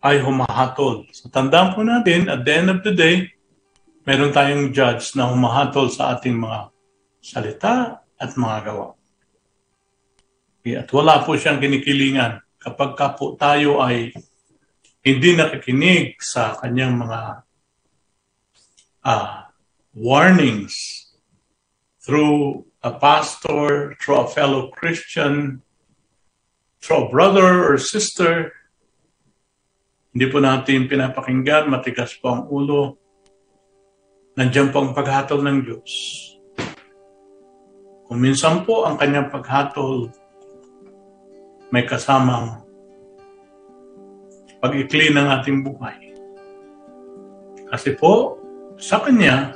ay 0.00 0.16
humahatol. 0.20 1.08
So 1.12 1.28
tandaan 1.28 1.76
po 1.76 1.84
natin, 1.84 2.28
at 2.28 2.44
the 2.44 2.52
end 2.52 2.68
of 2.72 2.80
the 2.84 2.92
day, 2.92 3.32
meron 4.04 4.32
tayong 4.32 4.72
judge 4.72 5.12
na 5.16 5.28
humahatol 5.28 5.92
sa 5.92 6.16
ating 6.16 6.36
mga 6.36 6.72
salita 7.20 8.05
at 8.16 8.34
mga 8.34 8.58
gawa. 8.72 8.88
At 10.66 10.90
wala 10.90 11.22
po 11.22 11.38
siyang 11.38 11.62
kinikilingan 11.62 12.42
kapag 12.58 12.98
ka 12.98 13.14
po 13.14 13.38
tayo 13.38 13.78
ay 13.78 14.10
hindi 15.06 15.38
nakikinig 15.38 16.18
sa 16.18 16.58
kanyang 16.58 16.98
mga 16.98 17.20
uh, 19.06 19.46
warnings 19.94 21.06
through 22.02 22.66
a 22.82 22.90
pastor, 22.90 23.94
through 24.02 24.26
a 24.26 24.26
fellow 24.26 24.74
Christian, 24.74 25.62
through 26.82 27.06
a 27.06 27.10
brother 27.14 27.70
or 27.70 27.78
sister, 27.78 28.50
hindi 30.10 30.26
po 30.26 30.42
natin 30.42 30.90
pinapakinggan, 30.90 31.70
matigas 31.70 32.18
po 32.18 32.34
ang 32.34 32.42
ulo. 32.50 32.98
Nandiyan 34.34 34.74
po 34.74 34.82
ang 34.82 34.90
paghatol 34.90 35.44
ng 35.46 35.58
Diyos. 35.62 35.92
Kung 38.06 38.22
minsan 38.22 38.62
po 38.62 38.86
ang 38.86 38.94
kanyang 38.94 39.34
paghatol 39.34 40.10
may 41.74 41.82
kasamang 41.82 42.62
pag-ikli 44.62 45.10
ng 45.10 45.26
ating 45.26 45.66
buhay. 45.66 46.14
Kasi 47.66 47.98
po, 47.98 48.38
sa 48.78 49.02
Kanya, 49.02 49.52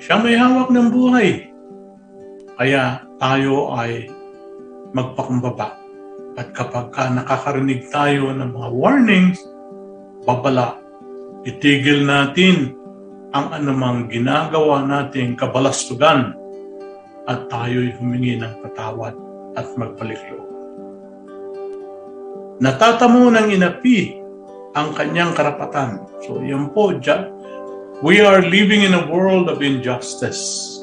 siya 0.00 0.16
may 0.18 0.34
hawak 0.34 0.72
ng 0.72 0.88
buhay. 0.88 1.52
Kaya 2.56 3.04
tayo 3.20 3.76
ay 3.76 4.08
magpakumbaba. 4.96 5.76
At 6.34 6.50
kapag 6.56 6.90
ka 6.90 7.12
nakakarinig 7.12 7.92
tayo 7.92 8.32
ng 8.34 8.50
mga 8.50 8.68
warnings, 8.74 9.38
babala. 10.24 10.80
Itigil 11.44 12.08
natin 12.08 12.74
ang 13.36 13.52
anumang 13.52 14.08
ginagawa 14.08 14.82
nating 14.82 15.36
kabalastugan 15.36 16.43
at 17.24 17.48
tayo'y 17.48 17.96
humingi 17.96 18.36
ng 18.40 18.60
patawad 18.60 19.16
at 19.56 19.66
magbalik. 19.78 20.20
Natatamo 22.60 23.34
ng 23.34 23.50
inapi 23.50 24.22
ang 24.78 24.94
kanyang 24.94 25.34
karapatan. 25.34 26.06
So 26.22 26.38
yan 26.38 26.70
po, 26.70 26.94
we 28.02 28.22
are 28.22 28.42
living 28.42 28.86
in 28.86 28.94
a 28.94 29.06
world 29.10 29.50
of 29.50 29.62
injustice. 29.62 30.78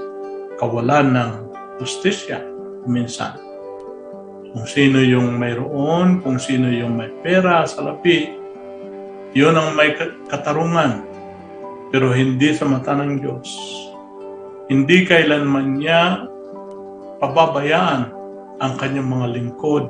Kawalan 0.60 1.16
ng 1.16 1.32
justisya 1.80 2.44
minsan. 2.88 3.40
Kung 4.52 4.68
sino 4.68 5.00
yung 5.00 5.40
mayroon, 5.40 6.20
kung 6.20 6.36
sino 6.36 6.68
yung 6.68 7.00
may 7.00 7.08
pera 7.24 7.64
sa 7.64 7.88
lapi, 7.88 8.36
yun 9.32 9.56
ang 9.56 9.80
may 9.80 9.96
katarungan. 10.28 11.08
Pero 11.92 12.12
hindi 12.12 12.52
sa 12.52 12.68
mata 12.68 12.92
ng 12.96 13.20
Diyos. 13.20 13.48
Hindi 14.68 15.08
kailanman 15.08 15.80
niya 15.80 16.31
pababayaan 17.22 18.10
ang 18.58 18.74
kanyang 18.82 19.06
mga 19.06 19.28
lingkod 19.38 19.86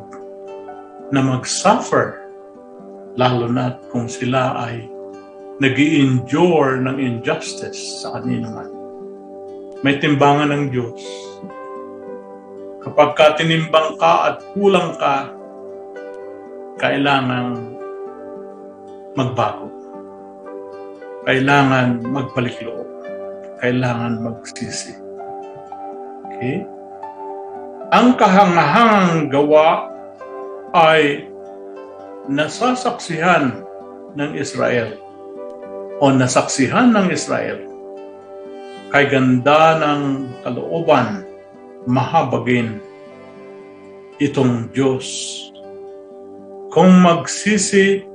na 1.16 1.24
mag-suffer 1.24 2.28
lalo 3.16 3.48
na 3.48 3.80
kung 3.92 4.12
sila 4.12 4.60
ay 4.68 4.88
nag 5.64 5.76
endure 5.80 6.84
ng 6.84 7.00
injustice 7.00 8.04
sa 8.04 8.20
kanino 8.20 8.52
man. 8.52 8.72
may 9.82 9.98
timbangan 9.98 10.52
ng 10.52 10.64
Diyos. 10.70 11.02
Kapag 12.82 13.14
ka 13.14 13.38
tinimbang 13.38 13.98
ka 13.98 14.14
at 14.34 14.38
kulang 14.54 14.98
ka, 14.98 15.34
kailangan 16.82 17.78
magbago. 19.14 19.70
Kailangan 21.30 22.02
magbalik 22.10 22.58
loob. 22.66 22.90
Kailangan 23.62 24.22
magsisi. 24.26 24.98
Okay? 26.26 26.66
Ang 27.92 28.16
kahangahangang 28.16 29.28
gawa 29.28 29.92
ay 30.72 31.28
nasasaksihan 32.32 33.68
ng 34.16 34.32
Israel 34.40 34.96
o 36.00 36.08
nasaksihan 36.08 36.96
ng 36.96 37.12
Israel 37.12 37.60
kay 38.96 39.12
ganda 39.12 39.76
ng 39.84 40.32
kalooban 40.40 41.28
mahabagin 41.84 42.80
itong 44.24 44.72
Diyos. 44.72 45.12
Kung 46.72 46.96
magsisi 47.04 48.08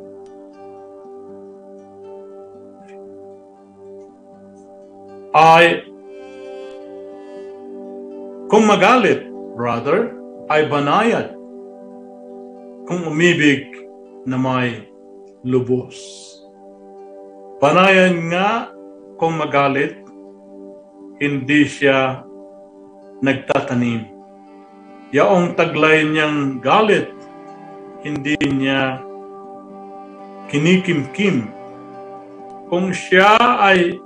ay 5.37 5.85
kung 8.49 8.64
magalit, 8.64 9.25
brother, 9.57 10.13
ay 10.53 10.69
banayad. 10.69 11.33
Kung 12.85 13.09
umibig 13.09 13.67
na 14.29 14.37
may 14.37 14.85
lubos. 15.43 15.97
Banayan 17.57 18.29
nga 18.29 18.69
kung 19.17 19.41
magalit, 19.41 19.97
hindi 21.17 21.65
siya 21.65 22.21
nagtatanim. 23.25 24.05
Yaong 25.17 25.57
taglay 25.57 26.05
niyang 26.05 26.61
galit, 26.61 27.09
hindi 28.05 28.37
niya 28.45 29.01
kinikimkim. 30.53 31.49
Kung 32.69 32.93
siya 32.93 33.39
ay 33.63 33.97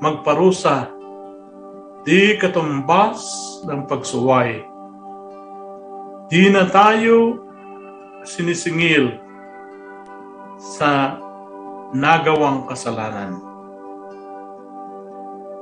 magparusa, 0.00 0.93
di 2.04 2.36
katumbas 2.36 3.24
ng 3.64 3.88
pagsuway. 3.88 4.60
Di 6.28 6.52
na 6.52 6.68
tayo 6.68 7.40
sinisingil 8.28 9.16
sa 10.60 11.16
nagawang 11.96 12.68
kasalanan. 12.68 13.40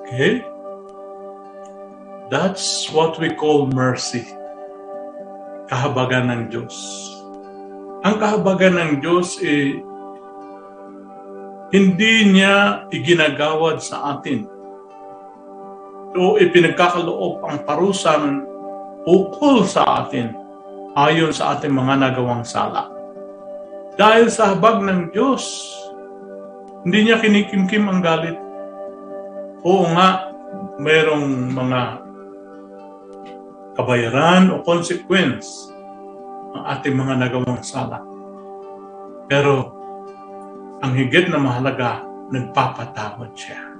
Okay? 0.02 0.42
That's 2.26 2.90
what 2.90 3.22
we 3.22 3.30
call 3.38 3.70
mercy. 3.70 4.26
Kahabagan 5.70 6.26
ng 6.26 6.42
Diyos. 6.50 6.74
Ang 8.02 8.18
kahabagan 8.18 8.74
ng 8.82 8.92
Diyos 8.98 9.38
ay 9.38 9.46
eh, 9.46 9.70
hindi 11.72 12.34
niya 12.34 12.84
iginagawad 12.90 13.78
sa 13.78 14.18
atin 14.18 14.44
o 16.12 16.36
ipinagkakaloob 16.36 17.40
ang 17.44 17.56
parusang 17.64 18.44
ukol 19.08 19.64
sa 19.64 20.04
atin 20.04 20.36
ayon 20.94 21.32
sa 21.32 21.56
ating 21.56 21.72
mga 21.72 21.94
nagawang 21.98 22.44
sala. 22.44 22.92
Dahil 23.96 24.28
sa 24.32 24.52
habag 24.52 24.84
ng 24.84 25.12
Diyos, 25.12 25.44
hindi 26.84 27.08
niya 27.08 27.20
kinikimkim 27.20 27.88
ang 27.88 28.00
galit. 28.00 28.36
Oo 29.62 29.84
nga, 29.92 30.32
mayroong 30.80 31.52
mga 31.52 31.80
kabayaran 33.76 34.52
o 34.52 34.60
consequence 34.60 35.72
ang 36.52 36.64
ating 36.76 36.96
mga 36.96 37.14
nagawang 37.24 37.62
sala. 37.64 38.04
Pero 39.28 39.72
ang 40.84 40.92
higit 40.92 41.30
na 41.32 41.40
mahalaga, 41.40 42.04
nagpapatawad 42.28 43.32
siya. 43.32 43.71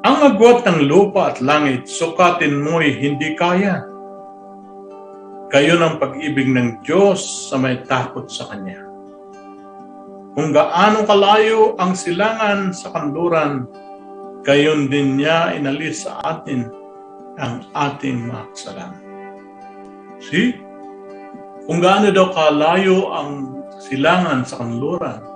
Ang 0.00 0.16
agwat 0.32 0.64
ng 0.64 0.88
lupa 0.88 1.36
at 1.36 1.44
langit, 1.44 1.84
sukatin 1.84 2.64
mo'y 2.64 2.96
hindi 2.96 3.36
kaya. 3.36 3.84
Kayo 5.52 5.76
ng 5.76 6.00
pag-ibig 6.00 6.48
ng 6.48 6.80
Diyos 6.80 7.50
sa 7.52 7.60
may 7.60 7.84
takot 7.84 8.24
sa 8.32 8.48
Kanya. 8.48 8.80
Kung 10.32 10.56
gaano 10.56 11.04
kalayo 11.04 11.76
ang 11.76 11.92
silangan 11.92 12.72
sa 12.72 12.96
kanluran, 12.96 13.68
gayon 14.40 14.88
din 14.88 15.20
niya 15.20 15.52
inalis 15.52 16.08
sa 16.08 16.16
atin 16.24 16.70
ang 17.36 17.68
ating 17.76 18.30
mga 18.30 18.44
kasalanan. 18.56 19.04
See? 20.22 20.56
Kung 21.68 21.84
gaano 21.84 22.08
daw 22.08 22.32
kalayo 22.32 23.12
ang 23.12 23.60
silangan 23.84 24.48
sa 24.48 24.64
kanluran. 24.64 25.29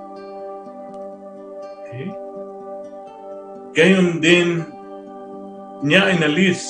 Gayon 3.75 4.23
din 4.23 4.63
niya 5.83 6.15
inalis 6.15 6.63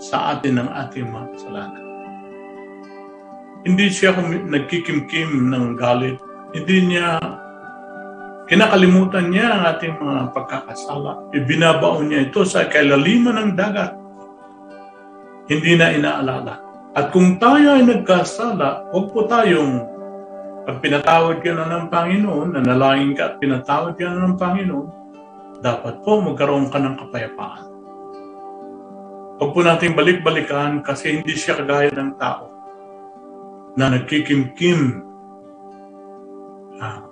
sa 0.00 0.32
atin 0.32 0.56
ang 0.56 0.72
ating 0.72 1.04
mga 1.04 1.36
kasalanan. 1.36 1.84
Hindi 3.68 3.92
siya 3.92 4.16
nagkikimkim 4.24 5.52
ng 5.52 5.76
galit. 5.76 6.16
Hindi 6.56 6.96
niya 6.96 7.20
kinakalimutan 8.48 9.28
niya 9.28 9.52
ang 9.52 9.62
ating 9.76 10.00
mga 10.00 10.32
pagkakasala. 10.32 11.28
Ibinabaon 11.36 12.08
niya 12.08 12.32
ito 12.32 12.40
sa 12.48 12.64
kailaliman 12.64 13.36
ng 13.44 13.52
dagat. 13.52 13.92
Hindi 15.52 15.76
na 15.76 15.92
inaalala. 15.92 16.56
At 16.96 17.12
kung 17.12 17.36
tayo 17.36 17.76
ay 17.76 17.84
nagkasala, 17.84 18.88
huwag 18.96 19.12
po 19.12 19.28
tayong 19.28 19.84
pag 20.64 20.80
pinatawad 20.80 21.44
ka 21.44 21.52
na 21.52 21.68
ng 21.68 21.92
Panginoon, 21.92 22.56
nanalangin 22.56 23.12
ka 23.12 23.32
at 23.32 23.34
pinatawad 23.36 23.92
ka 23.96 24.08
na 24.08 24.24
ng 24.24 24.36
Panginoon, 24.40 24.97
dapat 25.64 26.02
po 26.06 26.22
magkaroon 26.22 26.70
ka 26.70 26.78
ng 26.78 26.94
kapayapaan. 27.00 27.66
Huwag 29.38 29.50
po 29.54 29.60
natin 29.62 29.94
balik-balikan 29.94 30.82
kasi 30.82 31.18
hindi 31.18 31.38
siya 31.38 31.58
kagaya 31.58 31.94
ng 31.94 32.18
tao 32.18 32.50
na 33.78 33.94
nagkikimkim 33.94 35.02
ah, 36.82 37.06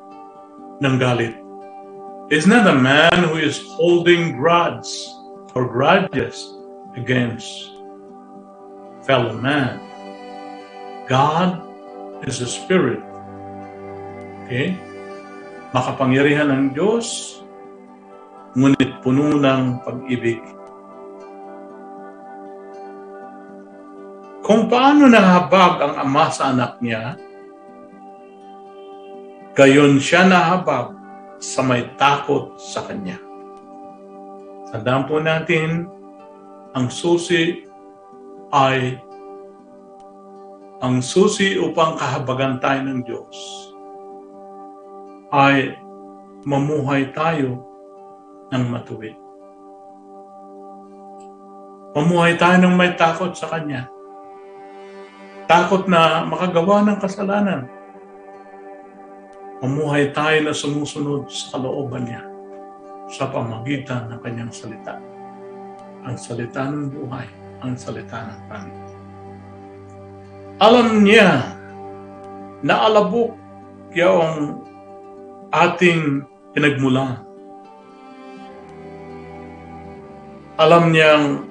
ng 0.83 0.97
galit. 0.99 1.35
It's 2.27 2.51
not 2.51 2.67
a 2.67 2.75
man 2.75 3.31
who 3.31 3.39
is 3.39 3.63
holding 3.79 4.35
grudge 4.35 4.91
or 5.55 5.71
grudges 5.71 6.43
against 6.99 7.47
fellow 9.07 9.39
man. 9.39 9.79
God 11.07 11.63
is 12.27 12.43
a 12.43 12.51
spirit 12.51 13.07
Okay? 14.47 14.79
Makapangyarihan 15.75 16.55
ng 16.55 16.65
Diyos, 16.71 17.39
ngunit 18.57 19.05
puno 19.05 19.37
ng 19.37 19.85
pag-ibig. 19.85 20.41
Kung 24.41 24.73
paano 24.73 25.13
nahabag 25.13 25.85
ang 25.85 25.95
ama 26.01 26.33
sa 26.33 26.57
anak 26.57 26.81
niya, 26.81 27.21
gayon 29.53 30.01
siya 30.01 30.25
nahabag 30.25 30.97
sa 31.37 31.61
may 31.61 31.85
takot 32.01 32.57
sa 32.57 32.81
kanya. 32.89 33.21
Tandaan 34.73 35.05
po 35.05 35.21
natin, 35.21 35.85
ang 36.73 36.89
susi 36.89 37.61
ay 38.57 38.97
ang 40.81 41.01
susi 41.01 41.57
upang 41.57 41.97
kahabagan 41.97 42.61
tayo 42.61 42.81
ng 42.85 43.01
Diyos 43.05 43.37
ay 45.33 45.73
mamuhay 46.45 47.11
tayo 47.17 47.76
ng 48.53 48.65
matuwid. 48.71 49.17
Mamuhay 51.97 52.37
tayo 52.37 52.61
ng 52.61 52.77
may 52.77 52.93
takot 52.93 53.33
sa 53.33 53.49
Kanya. 53.49 53.89
Takot 55.49 55.89
na 55.89 56.27
makagawa 56.27 56.85
ng 56.85 56.99
kasalanan. 57.01 57.71
Mamuhay 59.65 60.13
tayo 60.13 60.45
na 60.45 60.53
sumusunod 60.53 61.33
sa 61.33 61.57
kalooban 61.57 62.05
niya 62.05 62.23
sa 63.09 63.31
pamagitan 63.31 64.11
ng 64.11 64.19
kanyang 64.21 64.53
salita. 64.53 64.99
Ang 66.05 66.19
salita 66.19 66.67
ng 66.69 66.93
buhay, 66.93 67.27
ang 67.63 67.73
salita 67.79 68.29
ng 68.29 68.41
Panginoon. 68.51 68.95
Alam 70.57 70.89
niya 71.05 71.53
na 72.61 72.75
alabok 72.91 73.33
yung 73.97 74.61
ating 75.55 76.25
pinagmulan. 76.53 77.23
Alam 80.57 80.89
niyang 80.89 81.45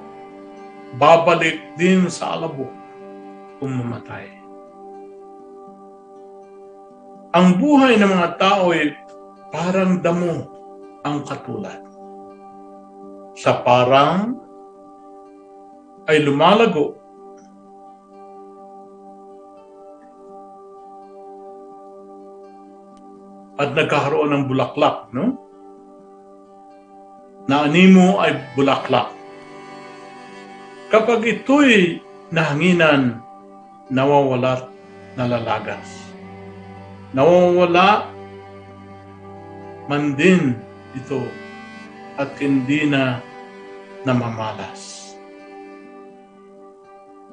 babalik 0.98 1.78
din 1.78 2.10
sa 2.10 2.34
alabok 2.34 2.74
kung 3.62 3.74
mamatay. 3.78 4.26
Ang 7.38 7.62
buhay 7.62 8.02
ng 8.02 8.10
mga 8.10 8.30
tao 8.42 8.74
ay 8.74 8.98
parang 9.54 10.02
damo 10.02 10.50
ang 11.06 11.22
katulad. 11.22 11.86
sa 13.36 13.60
parang 13.68 14.40
ay 16.08 16.24
lumalago 16.24 16.96
at 23.60 23.76
nagkakaroon 23.76 24.32
ng 24.32 24.44
bulaklak, 24.48 25.12
no? 25.12 25.36
Na 27.46 27.70
animo 27.70 28.18
ay 28.22 28.42
bulaklak. 28.58 29.14
Kapag 30.90 31.22
ito'y 31.26 32.02
nahanginan, 32.34 33.22
nawawala 33.90 34.70
nalalagas. 35.14 36.10
Nawawala 37.14 38.10
man 39.86 40.18
din 40.18 40.58
ito 40.98 41.22
at 42.18 42.34
hindi 42.42 42.90
na 42.90 43.22
namamalas. 44.08 45.14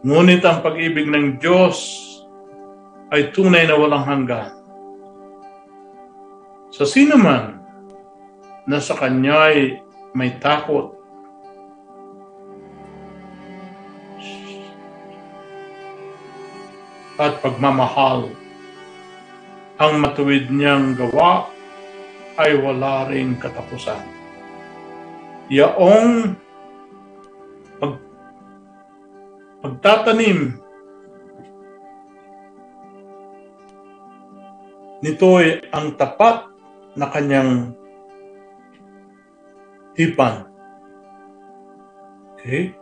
Ngunit 0.02 0.42
ang 0.42 0.60
pag-ibig 0.66 1.06
ng 1.06 1.38
Diyos 1.38 1.78
ay 3.14 3.30
tunay 3.30 3.70
na 3.70 3.78
walang 3.78 4.02
hanggan. 4.02 4.50
Sa 6.74 6.82
sino 6.88 7.14
man 7.20 7.62
na 8.66 8.82
sa 8.82 8.98
Kanya'y 8.98 9.78
may 10.12 10.36
takot 10.40 10.92
at 17.22 17.38
pagmamahal, 17.38 18.32
ang 19.78 19.92
matuwid 20.02 20.50
niyang 20.50 20.98
gawa 20.98 21.48
ay 22.40 22.56
wala 22.58 23.06
ring 23.06 23.36
katapusan. 23.38 24.00
Yaong 25.52 26.34
pag, 27.78 27.94
pagtatanim 29.60 30.56
nito 35.02 35.28
ay 35.38 35.62
ang 35.74 35.94
tapat 35.98 36.46
na 36.96 37.10
kanyang 37.10 37.74
tipan. 39.96 40.48
Okay? 42.36 42.74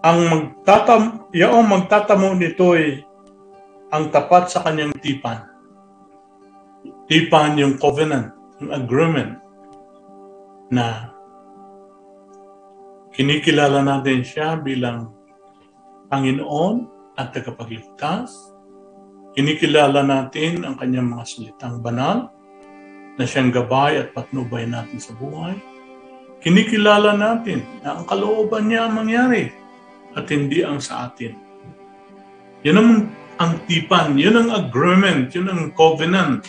Ang 0.00 0.18
magtatam, 0.28 1.28
yaong 1.34 1.68
magtatamo 1.68 2.32
nito 2.36 2.72
ay 2.72 3.04
ang 3.90 4.08
tapat 4.08 4.48
sa 4.48 4.64
kanyang 4.64 4.94
tipan. 5.02 5.44
Tipan 7.10 7.58
yung 7.58 7.74
covenant 7.76 8.40
yung 8.60 8.70
agreement 8.76 9.40
na 10.70 11.10
kinikilala 13.16 13.80
natin 13.82 14.20
siya 14.22 14.60
bilang 14.60 15.10
Panginoon 16.12 16.86
at 17.16 17.32
tagapagligtas. 17.32 18.30
Kinikilala 19.34 20.04
natin 20.04 20.62
ang 20.62 20.76
kanyang 20.76 21.08
mga 21.08 21.24
salitang 21.26 21.80
banal 21.80 22.30
na 23.16 23.24
siyang 23.24 23.50
gabay 23.50 23.98
at 23.98 24.12
patnubay 24.14 24.68
natin 24.68 25.00
sa 25.00 25.16
buhay. 25.16 25.56
Kinikilala 26.40 27.20
natin 27.20 27.60
na 27.84 28.00
ang 28.00 28.08
kalooban 28.08 28.72
niya 28.72 28.88
ang 28.88 28.96
mangyari 28.96 29.52
at 30.16 30.24
hindi 30.32 30.64
ang 30.64 30.80
sa 30.80 31.12
atin. 31.12 31.36
Yan 32.64 32.80
ang, 32.80 32.92
ang 33.36 33.52
tipan, 33.68 34.16
yun 34.16 34.40
ang 34.40 34.48
agreement, 34.48 35.28
yun 35.36 35.52
ang 35.52 35.76
covenant 35.76 36.48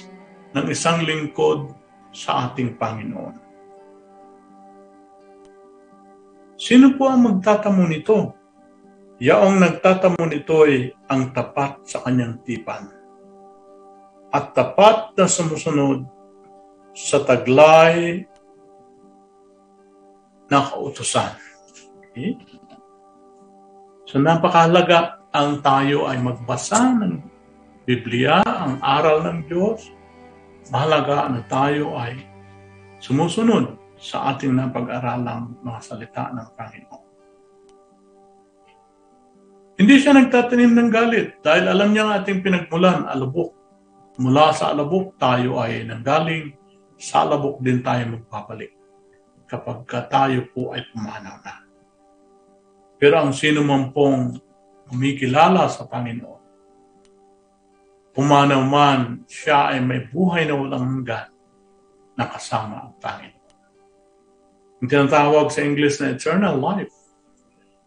ng 0.55 0.65
isang 0.71 1.03
lingkod 1.03 1.75
sa 2.15 2.47
ating 2.47 2.79
Panginoon. 2.79 3.35
Sino 6.55 6.95
po 6.95 7.11
ang 7.11 7.27
magtatamo 7.27 7.83
nito? 7.87 8.35
Yaong 9.19 9.59
nagtatamo 9.59 10.23
nito 10.23 10.63
ay 10.63 10.93
ang 11.11 11.35
tapat 11.35 11.83
sa 11.83 11.99
kanyang 12.05 12.39
tipan. 12.47 12.87
At 14.31 14.55
tapat 14.55 15.19
na 15.19 15.27
sumusunod 15.27 16.07
sa 16.95 17.23
taglay 17.27 18.23
na 20.51 20.59
kautusan. 20.59 21.31
Okay? 22.11 22.35
So 24.03 24.19
napakahalaga 24.19 25.23
ang 25.31 25.63
tayo 25.63 26.11
ay 26.11 26.19
magbasa 26.19 26.91
ng 26.91 27.23
Biblia, 27.87 28.43
ang 28.43 28.83
aral 28.83 29.23
ng 29.23 29.47
Diyos, 29.47 29.87
mahalaga 30.67 31.31
na 31.31 31.41
tayo 31.47 31.95
ay 31.95 32.19
sumusunod 32.99 33.79
sa 33.95 34.35
ating 34.35 34.51
napag-aralang 34.51 35.55
mga 35.63 35.79
salita 35.79 36.23
ng 36.35 36.47
Panginoon. 36.59 37.05
Hindi 39.79 39.95
siya 39.97 40.13
nagtatanim 40.13 40.77
ng 40.77 40.89
galit 40.91 41.41
dahil 41.41 41.71
alam 41.71 41.89
niya 41.89 42.03
ang 42.05 42.13
ating 42.21 42.43
pinagmulan, 42.43 43.07
alabok. 43.07 43.55
Mula 44.19 44.53
sa 44.53 44.75
alabok, 44.75 45.15
tayo 45.17 45.57
ay 45.57 45.87
nanggaling, 45.87 46.53
sa 47.01 47.25
alabok 47.25 47.63
din 47.63 47.81
tayo 47.81 48.19
magpapalik 48.19 48.80
kapag 49.51 49.83
tayo 50.07 50.47
po 50.55 50.71
ay 50.71 50.87
pumanaw 50.95 51.35
na. 51.43 51.67
Pero 52.95 53.19
ang 53.19 53.35
sino 53.35 53.59
man 53.67 53.91
pong 53.91 54.39
kumikilala 54.87 55.67
sa 55.67 55.83
Panginoon, 55.83 56.41
Pumanaw 58.11 58.67
man, 58.67 59.23
siya 59.23 59.71
ay 59.71 59.79
may 59.79 60.03
buhay 60.03 60.43
na 60.43 60.59
walang 60.59 60.83
hanggan 60.99 61.31
na 62.19 62.27
kasama 62.27 62.91
ang 62.91 62.93
Panginoon. 62.99 63.55
Ang 64.83 64.89
tinatawag 64.91 65.47
sa 65.47 65.63
English 65.63 66.03
na 66.03 66.11
eternal 66.11 66.59
life. 66.59 66.91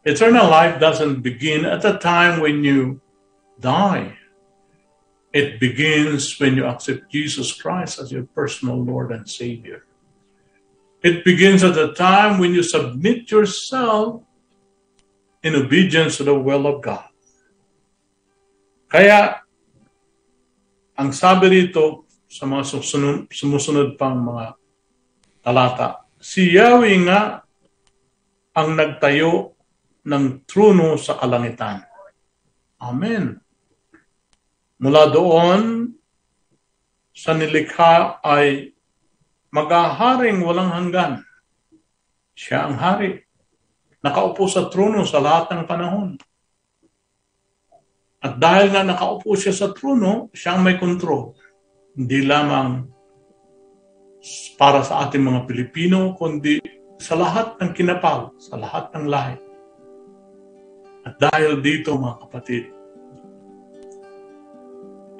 Eternal 0.09 0.48
life 0.48 0.81
doesn't 0.81 1.20
begin 1.20 1.68
at 1.68 1.85
the 1.85 2.00
time 2.00 2.40
when 2.40 2.64
you 2.64 3.05
die. 3.61 4.16
It 5.37 5.61
begins 5.61 6.40
when 6.40 6.57
you 6.57 6.64
accept 6.64 7.12
Jesus 7.12 7.53
Christ 7.53 8.00
as 8.00 8.09
your 8.09 8.24
personal 8.33 8.81
Lord 8.81 9.12
and 9.12 9.29
Savior. 9.29 9.85
It 11.04 11.20
begins 11.20 11.60
at 11.60 11.76
the 11.76 11.92
time 11.92 12.40
when 12.40 12.56
you 12.56 12.64
submit 12.64 13.28
yourself 13.28 14.24
in 15.44 15.52
obedience 15.52 16.16
to 16.16 16.24
the 16.24 16.32
will 16.32 16.64
of 16.64 16.80
God. 16.80 17.12
Kaya 18.88 19.44
ang 20.96 21.12
sabi 21.12 21.52
rito 21.52 22.08
sa 22.24 22.48
mga 22.48 22.64
susunod, 22.64 23.28
sumusunod 23.28 24.00
pang 24.00 24.16
mga 24.16 24.56
talata, 25.44 26.08
si 26.16 26.56
Yahweh 26.56 26.96
nga 27.04 27.44
ang 28.56 28.72
nagtayo 28.72 29.52
ng 30.08 30.48
trono 30.48 30.96
sa 30.96 31.20
kalangitan. 31.20 31.84
Amen. 32.80 33.44
Mula 34.80 35.12
doon, 35.12 35.92
sa 37.14 37.36
nilikha 37.36 38.24
ay 38.24 38.73
maghaharing 39.54 40.42
walang 40.42 40.74
hanggan. 40.74 41.22
Siya 42.34 42.66
ang 42.66 42.74
hari. 42.74 43.22
Nakaupo 44.02 44.50
sa 44.50 44.66
trono 44.66 45.06
sa 45.06 45.22
lahat 45.22 45.54
ng 45.54 45.62
panahon. 45.64 46.18
At 48.18 48.42
dahil 48.42 48.74
nga 48.74 48.82
nakaupo 48.82 49.38
siya 49.38 49.54
sa 49.54 49.70
trono, 49.70 50.34
siya 50.34 50.58
ang 50.58 50.66
may 50.66 50.74
kontrol. 50.74 51.38
Hindi 51.94 52.26
lamang 52.26 52.90
para 54.58 54.82
sa 54.82 55.06
ating 55.06 55.22
mga 55.22 55.40
Pilipino, 55.46 56.18
kundi 56.18 56.58
sa 56.98 57.14
lahat 57.14 57.54
ng 57.62 57.70
kinapal, 57.70 58.34
sa 58.42 58.58
lahat 58.58 58.90
ng 58.90 59.04
lahi. 59.06 59.38
At 61.04 61.14
dahil 61.20 61.60
dito, 61.60 61.94
mga 61.94 62.16
kapatid, 62.26 62.64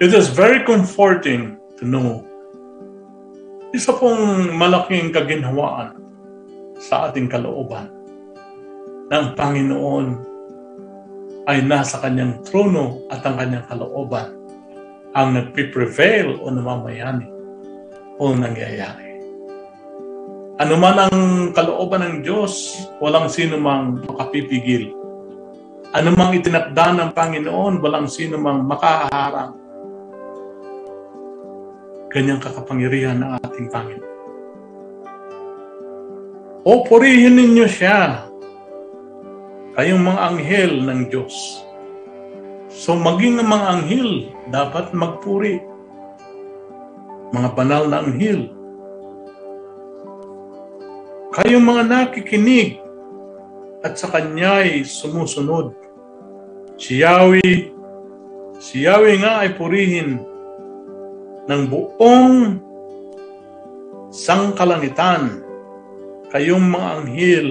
it 0.03 0.11
is 0.11 0.33
very 0.33 0.65
comforting 0.65 1.61
to 1.77 1.85
know 1.87 2.34
isa 3.75 3.91
pong 3.91 4.55
malaking 4.55 5.11
kaginhawaan 5.11 5.99
sa 6.79 7.11
ating 7.11 7.27
kalooban 7.27 7.91
ng 9.11 9.35
Panginoon 9.35 10.07
ay 11.51 11.59
nasa 11.67 11.99
kanyang 11.99 12.39
trono 12.47 13.03
at 13.11 13.27
ang 13.27 13.35
kanyang 13.35 13.67
kalooban 13.67 14.31
ang 15.19 15.35
nagpiprevail 15.35 16.39
o 16.39 16.55
namamayani 16.55 17.27
o 18.23 18.31
nangyayari. 18.31 19.19
Ano 20.63 20.79
man 20.79 21.11
ang 21.11 21.19
kalooban 21.51 22.07
ng 22.07 22.17
Diyos, 22.23 22.79
walang 23.03 23.27
sino 23.27 23.59
mang 23.59 24.07
makapipigil. 24.07 24.95
Ano 25.91 26.15
mang 26.15 26.31
itinakda 26.31 26.95
ng 26.95 27.11
Panginoon, 27.11 27.83
walang 27.83 28.07
sino 28.07 28.39
mang 28.39 28.63
makaharang. 28.63 29.64
Ganyang 32.15 32.39
kakapangyarihan 32.39 33.19
ng 33.19 33.31
ating 33.43 33.67
Panginoon. 33.75 34.13
O 36.63 36.87
purihin 36.87 37.35
ninyo 37.35 37.67
siya 37.67 38.31
kayong 39.75 40.01
mga 40.01 40.21
anghel 40.31 40.73
ng 40.87 41.01
Diyos. 41.11 41.35
So 42.71 42.95
maging 42.95 43.43
ang 43.43 43.51
mga 43.51 43.67
anghel, 43.67 44.11
dapat 44.49 44.95
magpuri. 44.95 45.59
Mga 47.35 47.49
banal 47.59 47.91
na 47.91 48.07
anghel. 48.07 48.47
Kayong 51.35 51.67
mga 51.67 51.83
nakikinig 51.91 52.79
at 53.83 53.99
sa 53.99 54.07
Kanya'y 54.07 54.87
sumusunod. 54.87 55.75
Si 56.79 57.03
Yahweh, 57.03 57.75
si 58.63 58.87
Yahweh 58.87 59.19
nga 59.19 59.43
ay 59.43 59.59
purihin 59.59 60.23
ng 61.45 61.63
buong 61.69 62.39
sangkalangitan, 64.15 65.45
kayong 66.33 66.67
mga 66.67 66.89
anghel, 67.01 67.49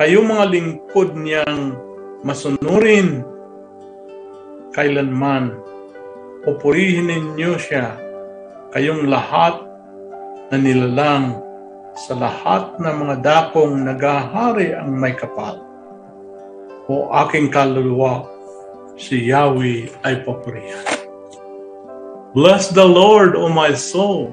kayong 0.00 0.26
mga 0.26 0.44
lingkod 0.50 1.10
niyang 1.14 1.76
masunurin 2.24 3.26
kailanman. 4.76 5.56
Pupurihin 6.46 7.10
ninyo 7.10 7.58
siya, 7.58 7.98
kayong 8.70 9.10
lahat 9.10 9.58
na 10.52 10.56
nilalang 10.62 11.42
sa 11.96 12.14
lahat 12.14 12.76
ng 12.78 12.96
mga 13.02 13.14
dakong 13.24 13.82
nagahari 13.82 14.76
ang 14.76 14.94
may 14.94 15.16
kapal. 15.16 15.58
O 16.86 17.10
aking 17.10 17.50
kaluluwa, 17.50 18.30
si 18.94 19.26
Yahweh 19.26 19.90
ay 20.06 20.22
papurihan. 20.22 20.95
Bless 22.36 22.68
the 22.68 22.84
Lord, 22.84 23.32
O 23.32 23.48
my 23.48 23.72
soul, 23.72 24.28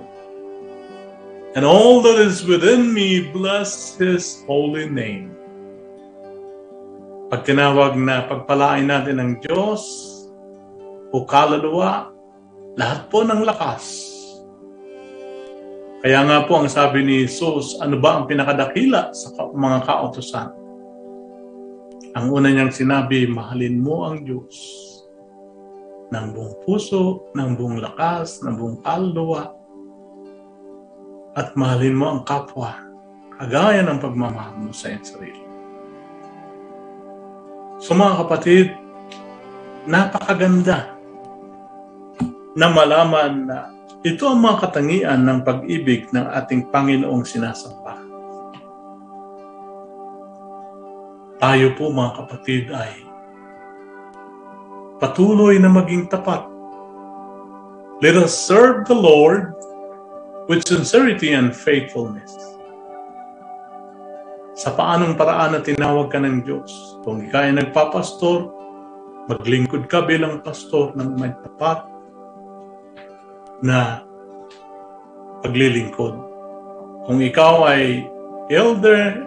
and 1.55 1.63
all 1.63 2.03
that 2.03 2.19
is 2.19 2.43
within 2.43 2.91
me, 2.91 3.31
bless 3.31 3.95
His 3.95 4.43
holy 4.43 4.91
name. 4.91 5.31
Pag 7.31 7.47
tinawag 7.47 7.95
na 7.95 8.27
pagpalain 8.27 8.91
natin 8.91 9.23
ng 9.23 9.31
Diyos 9.39 9.87
o 11.15 11.23
kaluluwa, 11.23 12.11
lahat 12.75 13.07
po 13.07 13.23
ng 13.23 13.39
lakas, 13.39 14.11
kaya 16.03 16.27
nga 16.27 16.43
po 16.43 16.59
ang 16.59 16.67
sabi 16.67 17.07
ni 17.07 17.23
Jesus, 17.23 17.79
ano 17.79 18.03
ba 18.03 18.19
ang 18.19 18.27
pinakadakila 18.27 19.15
sa 19.15 19.31
mga 19.47 19.79
kautosan? 19.87 20.51
Ang 22.19 22.25
una 22.35 22.51
niyang 22.51 22.75
sinabi, 22.75 23.31
mahalin 23.31 23.79
mo 23.79 24.11
ang 24.11 24.27
Diyos 24.27 24.92
ng 26.13 26.27
buong 26.29 26.55
puso, 26.61 27.33
ng 27.33 27.57
buong 27.57 27.81
lakas, 27.81 28.45
ng 28.45 28.53
buong 28.53 28.77
kaluluwa, 28.85 29.49
at 31.33 31.57
mahalin 31.57 31.97
mo 31.97 32.05
ang 32.13 32.21
kapwa, 32.21 32.77
kagaya 33.33 33.81
ng 33.81 33.97
pagmamahal 33.97 34.53
mo 34.61 34.69
sa 34.69 34.93
iyong 34.93 35.07
sarili. 35.07 35.41
So 37.81 37.97
mga 37.97 38.21
kapatid, 38.21 38.67
napakaganda 39.89 40.93
na 42.53 42.67
malaman 42.69 43.33
na 43.49 43.59
ito 44.05 44.29
ang 44.29 44.45
mga 44.45 44.69
katangian 44.69 45.25
ng 45.25 45.39
pag-ibig 45.41 46.13
ng 46.13 46.27
ating 46.37 46.69
Panginoong 46.69 47.25
sinasamba. 47.25 47.97
Tayo 51.41 51.75
po 51.75 51.89
mga 51.91 52.11
kapatid 52.23 52.71
ay 52.71 53.12
patuloy 54.97 55.57
na 55.57 55.69
maging 55.71 56.09
tapat. 56.09 56.45
Let 58.03 58.19
us 58.19 58.35
serve 58.35 58.83
the 58.85 58.97
Lord 58.97 59.55
with 60.51 60.67
sincerity 60.67 61.31
and 61.31 61.55
faithfulness. 61.55 62.35
Sa 64.53 64.75
paanong 64.75 65.17
paraan 65.17 65.57
na 65.57 65.61
tinawag 65.63 66.13
ka 66.13 66.19
ng 66.21 66.45
Diyos, 66.45 66.99
kung 67.01 67.23
ikaw 67.25 67.49
ay 67.49 67.57
nagpapastor, 67.57 68.51
maglingkod 69.31 69.87
ka 69.87 70.03
bilang 70.05 70.43
pastor 70.43 70.93
ng 70.93 71.15
may 71.17 71.31
tapat, 71.41 71.87
na 73.63 74.03
paglilingkod. 75.41 76.15
Kung 77.07 77.19
ikaw 77.23 77.67
ay 77.67 78.07
elder 78.51 79.23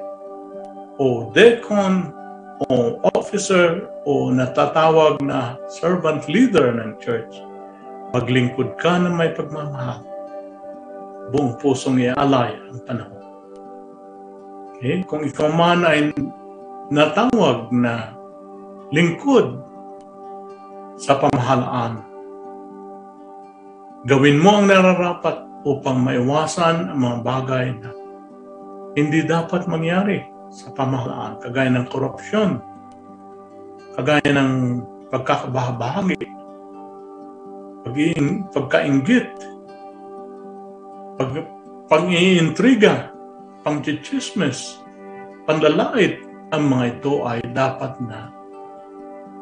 o 1.00 1.32
deacon 1.32 2.15
o 2.66 2.96
officer 3.12 3.84
o 4.08 4.32
natatawag 4.32 5.20
na 5.20 5.60
servant 5.68 6.24
leader 6.30 6.72
ng 6.72 6.96
church, 7.02 7.40
maglingkod 8.16 8.80
ka 8.80 8.96
na 8.96 9.12
may 9.12 9.32
pagmamahal. 9.36 10.00
Buong 11.34 11.58
pusong 11.58 12.00
ialay 12.00 12.54
ang 12.70 12.80
panahon. 12.86 13.24
Okay? 14.76 15.04
Kung 15.04 15.26
ikaw 15.26 15.50
man 15.52 15.84
ay 15.84 16.14
natawag 16.88 17.68
na 17.74 18.14
lingkod 18.94 19.60
sa 20.96 21.18
pamahalaan, 21.18 22.06
Gawin 24.06 24.38
mo 24.38 24.62
ang 24.62 24.70
nararapat 24.70 25.42
upang 25.66 25.98
maiwasan 25.98 26.94
ang 26.94 26.98
mga 27.02 27.18
bagay 27.26 27.66
na 27.74 27.90
hindi 28.94 29.26
dapat 29.26 29.66
mangyari 29.66 30.22
sa 30.56 30.72
pamahalaan, 30.72 31.36
kagaya 31.44 31.68
ng 31.68 31.84
korupsyon, 31.92 32.64
kagaya 33.92 34.32
ng 34.32 34.80
pagkakabahabahagi, 35.12 36.16
pag 37.84 37.96
pagkaingit, 38.56 39.28
pag, 41.20 41.30
pag-iintriga, 41.92 43.12
pang-chichismis, 43.60 44.80
panlalait, 45.44 46.24
ang 46.56 46.72
mga 46.72 46.84
ito 46.98 47.14
ay 47.28 47.44
dapat 47.52 48.00
na 48.00 48.32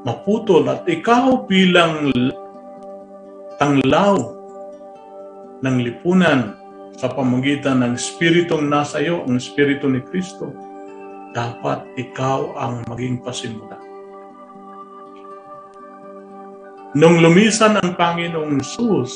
maputol. 0.03 0.67
At 0.67 0.83
ikaw 0.89 1.47
bilang 1.47 2.11
tanglaw 3.63 4.19
ng 5.63 5.77
lipunan 5.79 6.59
sa 6.99 7.07
pamagitan 7.13 7.87
ng 7.87 7.93
Espiritong 7.95 8.67
nasa 8.67 8.99
iyo, 8.99 9.23
ang 9.23 9.39
Espiritu 9.39 9.87
ni 9.87 10.03
Kristo, 10.03 10.74
dapat 11.35 11.83
ikaw 11.99 12.55
ang 12.55 12.87
maging 12.87 13.19
pasimula. 13.21 13.75
Nung 16.95 17.19
lumisan 17.19 17.75
ang 17.75 17.99
Panginoong 17.99 18.63
Sus, 18.63 19.13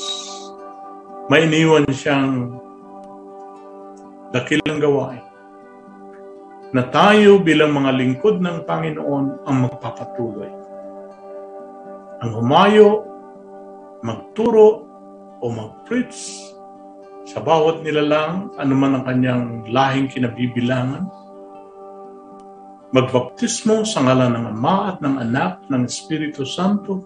may 1.31 1.47
iniwan 1.47 1.87
siyang 1.87 2.59
dakilang 4.35 4.83
gawain 4.83 5.23
na 6.75 6.85
tayo 6.91 7.39
bilang 7.39 7.71
mga 7.71 7.95
lingkod 7.95 8.43
ng 8.43 8.67
Panginoon 8.67 9.47
ang 9.47 9.57
magpapatuloy. 9.65 10.51
Ang 12.19 12.31
humayo, 12.35 13.07
magturo, 14.03 14.85
o 15.39 15.47
mag-preach 15.47 16.51
sa 17.23 17.39
bawat 17.39 17.79
nilalang, 17.79 18.51
anuman 18.59 18.99
ang 18.99 19.03
kanyang 19.07 19.43
lahing 19.71 20.11
kinabibilangan, 20.11 21.07
magbaptismo 22.89 23.85
sa 23.85 24.01
ngalan 24.01 24.33
ng 24.33 24.45
Ama 24.57 24.75
at 24.93 24.97
ng 25.01 25.15
Anak 25.21 25.65
ng 25.69 25.85
Espiritu 25.85 26.41
Santo, 26.45 27.05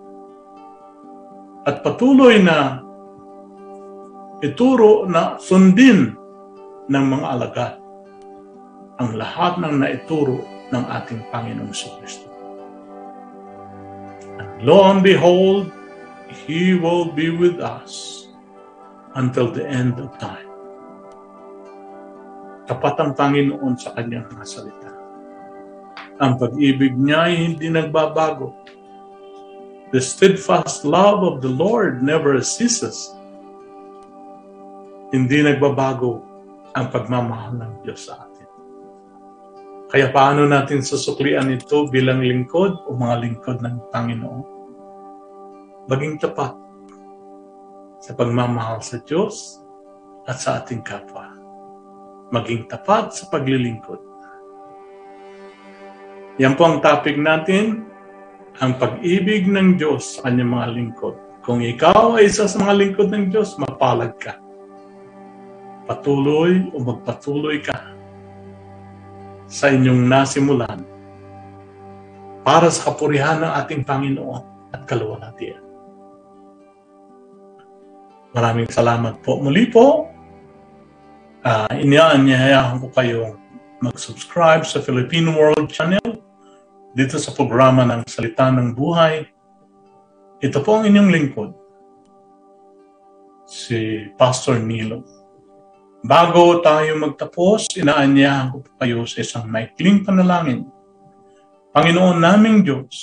at 1.63 1.79
patuloy 1.83 2.43
na 2.43 2.83
ituro 4.43 5.07
na 5.07 5.39
sundin 5.39 6.11
ng 6.91 7.05
mga 7.07 7.27
alagad 7.31 7.73
ang 8.99 9.15
lahat 9.15 9.59
ng 9.63 9.73
naituro 9.79 10.43
ng 10.71 10.83
ating 10.83 11.23
Panginoong 11.31 11.71
Kristo. 11.71 12.27
And 14.39 14.67
lo 14.67 14.83
and 14.91 14.99
behold, 14.99 15.71
He 16.33 16.73
will 16.73 17.13
be 17.13 17.29
with 17.29 17.61
us 17.61 18.25
until 19.13 19.53
the 19.53 19.63
end 19.63 20.01
of 20.01 20.09
time. 20.17 20.49
Tapat 22.65 22.95
ang 22.97 23.11
Panginoon 23.13 23.77
sa 23.77 23.93
kanyang 23.93 24.25
mga 24.33 24.45
salita. 24.47 24.82
Ang 26.21 26.37
pag-ibig 26.37 26.93
niya 26.93 27.29
ay 27.29 27.33
hindi 27.37 27.73
nagbabago. 27.73 28.53
The 29.89 30.01
steadfast 30.01 30.85
love 30.85 31.25
of 31.25 31.41
the 31.41 31.49
Lord 31.49 32.05
never 32.05 32.37
ceases. 32.41 33.09
Hindi 35.13 35.45
nagbabago 35.45 36.21
ang 36.73 36.89
pagmamahal 36.89 37.57
ng 37.57 37.73
Diyos 37.85 38.09
sa 38.09 38.25
atin. 38.25 38.49
Kaya 39.93 40.09
paano 40.09 40.49
natin 40.49 40.81
susuklian 40.81 41.53
ito 41.53 41.85
bilang 41.89 42.25
lingkod 42.25 42.89
o 42.89 42.97
mga 42.97 43.15
lingkod 43.21 43.61
ng 43.61 43.93
Panginoon? 43.93 44.41
Maging 45.85 46.17
tapat 46.17 46.57
sa 48.01 48.17
pagmamahal 48.17 48.81
sa 48.81 48.97
Diyos 49.05 49.61
at 50.25 50.41
sa 50.41 50.61
ating 50.61 50.81
kapwa. 50.81 51.29
Maging 52.33 52.65
tapat 52.65 53.13
sa 53.13 53.29
paglilingkod. 53.29 54.12
Yan 56.41 56.57
po 56.57 56.65
ang 56.65 56.81
topic 56.81 57.13
natin, 57.13 57.85
ang 58.57 58.81
pag-ibig 58.81 59.45
ng 59.45 59.77
Diyos 59.77 60.17
sa 60.17 60.29
kanyang 60.29 60.49
mga 60.57 60.67
lingkod. 60.73 61.15
Kung 61.45 61.61
ikaw 61.61 62.17
ay 62.17 62.25
isa 62.25 62.49
sa 62.49 62.57
mga 62.57 62.73
lingkod 62.73 63.13
ng 63.13 63.29
Diyos, 63.29 63.53
mapalag 63.61 64.17
ka. 64.17 64.41
Patuloy 65.85 66.73
o 66.73 66.81
magpatuloy 66.81 67.61
ka 67.61 67.77
sa 69.45 69.69
inyong 69.69 70.09
nasimulan 70.09 70.81
para 72.41 72.73
sa 72.73 72.89
kapurihan 72.89 73.37
ng 73.45 73.51
ating 73.53 73.85
Panginoon 73.85 74.73
at 74.73 74.89
kaluwalhatian. 74.89 75.61
Maraming 78.33 78.73
salamat 78.73 79.21
po. 79.21 79.37
Muli 79.37 79.69
po, 79.69 80.09
uh, 81.45 81.69
inianyayahan 81.77 82.81
ko 82.81 82.89
kayong 82.89 83.37
mag-subscribe 83.85 84.65
sa 84.65 84.81
Philippine 84.81 85.29
World 85.29 85.69
Channel 85.69 86.22
dito 86.93 87.17
sa 87.17 87.33
programa 87.33 87.81
ng 87.89 88.05
Salita 88.05 88.53
ng 88.53 88.77
Buhay. 88.77 89.25
Ito 90.45 90.61
po 90.61 90.77
ang 90.77 90.85
inyong 90.85 91.09
lingkod, 91.09 91.51
si 93.49 94.05
Pastor 94.13 94.61
Nilo. 94.61 95.01
Bago 96.05 96.61
tayo 96.61 96.93
magtapos, 97.01 97.65
inaanyahan 97.73 98.53
ko 98.53 98.57
kayo 98.77 99.09
sa 99.09 99.25
isang 99.25 99.49
maikling 99.49 100.05
panalangin. 100.05 100.69
Panginoon 101.73 102.21
naming 102.21 102.61
Diyos, 102.61 102.93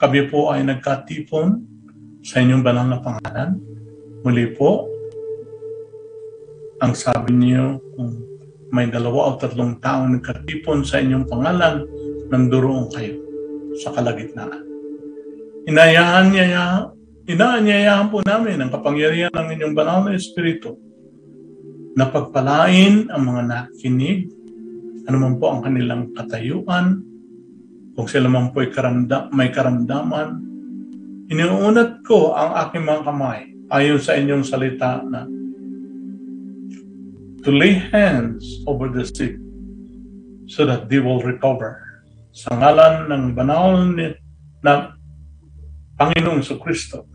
kami 0.00 0.32
po 0.32 0.48
ay 0.48 0.64
nagkatipon 0.64 1.60
sa 2.24 2.40
inyong 2.40 2.64
banal 2.64 2.88
na 2.88 3.04
pangalan. 3.04 3.60
Muli 4.24 4.48
po, 4.56 4.88
ang 6.80 6.96
sabi 6.96 7.36
niyo 7.36 7.84
kung 7.92 8.16
may 8.72 8.88
dalawa 8.88 9.36
o 9.36 9.36
tatlong 9.36 9.76
taong 9.76 10.16
nagkatipon 10.16 10.88
sa 10.88 11.04
inyong 11.04 11.28
pangalan, 11.28 11.84
nanduroon 12.32 12.88
kayo 12.88 13.25
sa 13.82 13.92
kalagitnaan. 13.92 14.64
Inayahan 15.66 16.26
niya, 16.30 16.90
inaanyayahan 17.26 18.08
po 18.08 18.22
namin 18.22 18.62
ang 18.62 18.70
kapangyarihan 18.70 19.34
ng 19.34 19.48
inyong 19.58 19.74
banal 19.74 20.06
na 20.06 20.14
Espiritu 20.14 20.78
na 21.96 22.06
pagpalain 22.06 23.08
ang 23.08 23.22
mga 23.24 23.42
nakikinig, 23.48 24.28
anuman 25.08 25.40
po 25.40 25.50
ang 25.50 25.60
kanilang 25.64 26.12
katayuan, 26.12 27.00
kung 27.96 28.06
sila 28.06 28.28
man 28.28 28.52
po 28.52 28.60
karamda, 28.68 29.32
may 29.32 29.48
karamdaman, 29.48 30.36
iniunat 31.32 32.04
ko 32.04 32.36
ang 32.36 32.68
aking 32.68 32.84
mga 32.84 33.02
kamay 33.08 33.40
ayon 33.72 33.98
sa 33.98 34.14
inyong 34.14 34.44
salita 34.44 35.00
na 35.02 35.24
to 37.42 37.54
lay 37.54 37.78
hands 37.94 38.62
over 38.66 38.90
the 38.90 39.06
sick 39.06 39.38
so 40.50 40.66
that 40.66 40.90
they 40.90 40.98
will 40.98 41.22
recover. 41.22 41.85
Sa 42.36 42.52
ngalan 42.52 43.08
ng 43.08 43.24
banal 43.32 43.96
ni, 43.96 44.12
na 44.60 44.92
Panginoong 45.96 46.44
Kristo, 46.60 47.08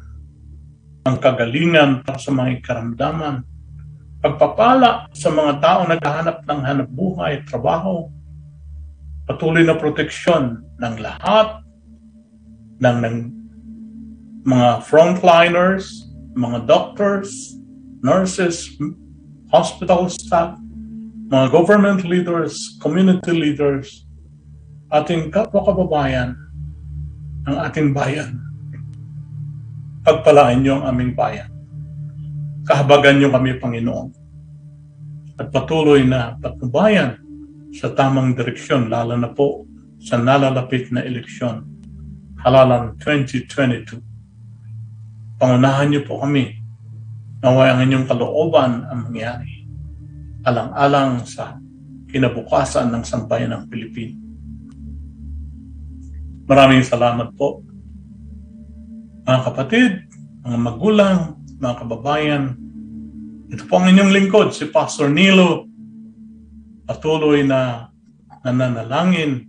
ang 1.05 1.21
kagalingan 1.21 2.01
sa 2.17 2.33
mga 2.33 2.65
karamdaman, 2.65 3.45
pagpapala 4.17 5.05
sa 5.13 5.29
mga 5.29 5.61
tao 5.61 5.79
naghahanap 5.85 6.41
ng 6.41 6.61
hanap 6.65 6.89
buhay, 6.89 7.45
trabaho, 7.45 8.09
patuloy 9.29 9.61
na 9.61 9.77
proteksyon 9.77 10.65
ng 10.81 10.95
lahat 10.97 11.61
ng, 12.81 12.97
ng 13.05 13.15
mga 14.41 14.81
frontliners, 14.89 16.09
mga 16.33 16.65
doctors, 16.65 17.29
nurses, 18.01 18.73
hospital 19.53 20.09
staff, 20.09 20.57
mga 21.29 21.53
government 21.53 22.01
leaders, 22.09 22.57
community 22.81 23.29
leaders, 23.29 24.09
ating 24.91 25.31
kapwa 25.31 25.63
kababayan, 25.63 26.35
ang 27.47 27.57
ating 27.65 27.95
bayan. 27.95 28.37
Pagpalain 30.03 30.59
niyo 30.59 30.81
ang 30.81 30.93
aming 30.93 31.15
bayan 31.15 31.51
kahabagan 32.71 33.19
niyo 33.19 33.29
kami, 33.33 33.57
Panginoon. 33.57 34.07
At 35.35 35.49
patuloy 35.49 36.05
na 36.05 36.37
patnubayan 36.37 37.17
sa 37.73 37.91
tamang 37.91 38.31
direksyon, 38.37 38.87
lalo 38.87 39.17
na 39.17 39.27
po 39.33 39.65
sa 39.99 40.15
nalalapit 40.15 40.87
na 40.93 41.01
eleksyon, 41.01 41.65
halalan 42.45 42.95
2022. 43.01 43.99
Pangunahan 45.41 45.89
niyo 45.89 46.05
po 46.05 46.21
kami 46.21 46.61
naway 47.41 47.73
ang 47.73 47.81
inyong 47.89 48.05
kalooban 48.05 48.85
ang 48.85 49.09
mangyari. 49.09 49.65
Alang-alang 50.45 51.25
sa 51.25 51.57
kinabukasan 52.07 52.93
ng 52.93 53.03
sambayan 53.03 53.51
ng 53.57 53.63
Pilipino. 53.65 54.20
Maraming 56.51 56.83
salamat 56.83 57.31
po. 57.39 57.63
Mga 59.23 59.39
kapatid, 59.47 60.03
mga 60.43 60.59
magulang, 60.59 61.39
mga 61.63 61.75
kababayan, 61.79 62.59
ito 63.47 63.63
po 63.71 63.79
ang 63.79 63.87
inyong 63.87 64.11
lingkod, 64.11 64.51
si 64.51 64.67
Pastor 64.67 65.07
Nilo. 65.07 65.63
Patuloy 66.83 67.47
na 67.47 67.87
nananalangin 68.43 69.47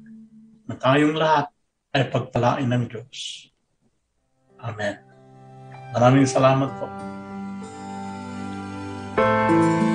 na 0.63 0.79
tayong 0.79 1.19
lahat 1.19 1.51
ay 1.91 2.07
pagpalain 2.07 2.71
ng 2.71 2.87
Diyos. 2.87 3.51
Amen. 4.63 4.95
Maraming 5.91 6.31
salamat 6.31 6.71
po. 6.79 6.87
thank 9.13 9.83
you 9.87 9.92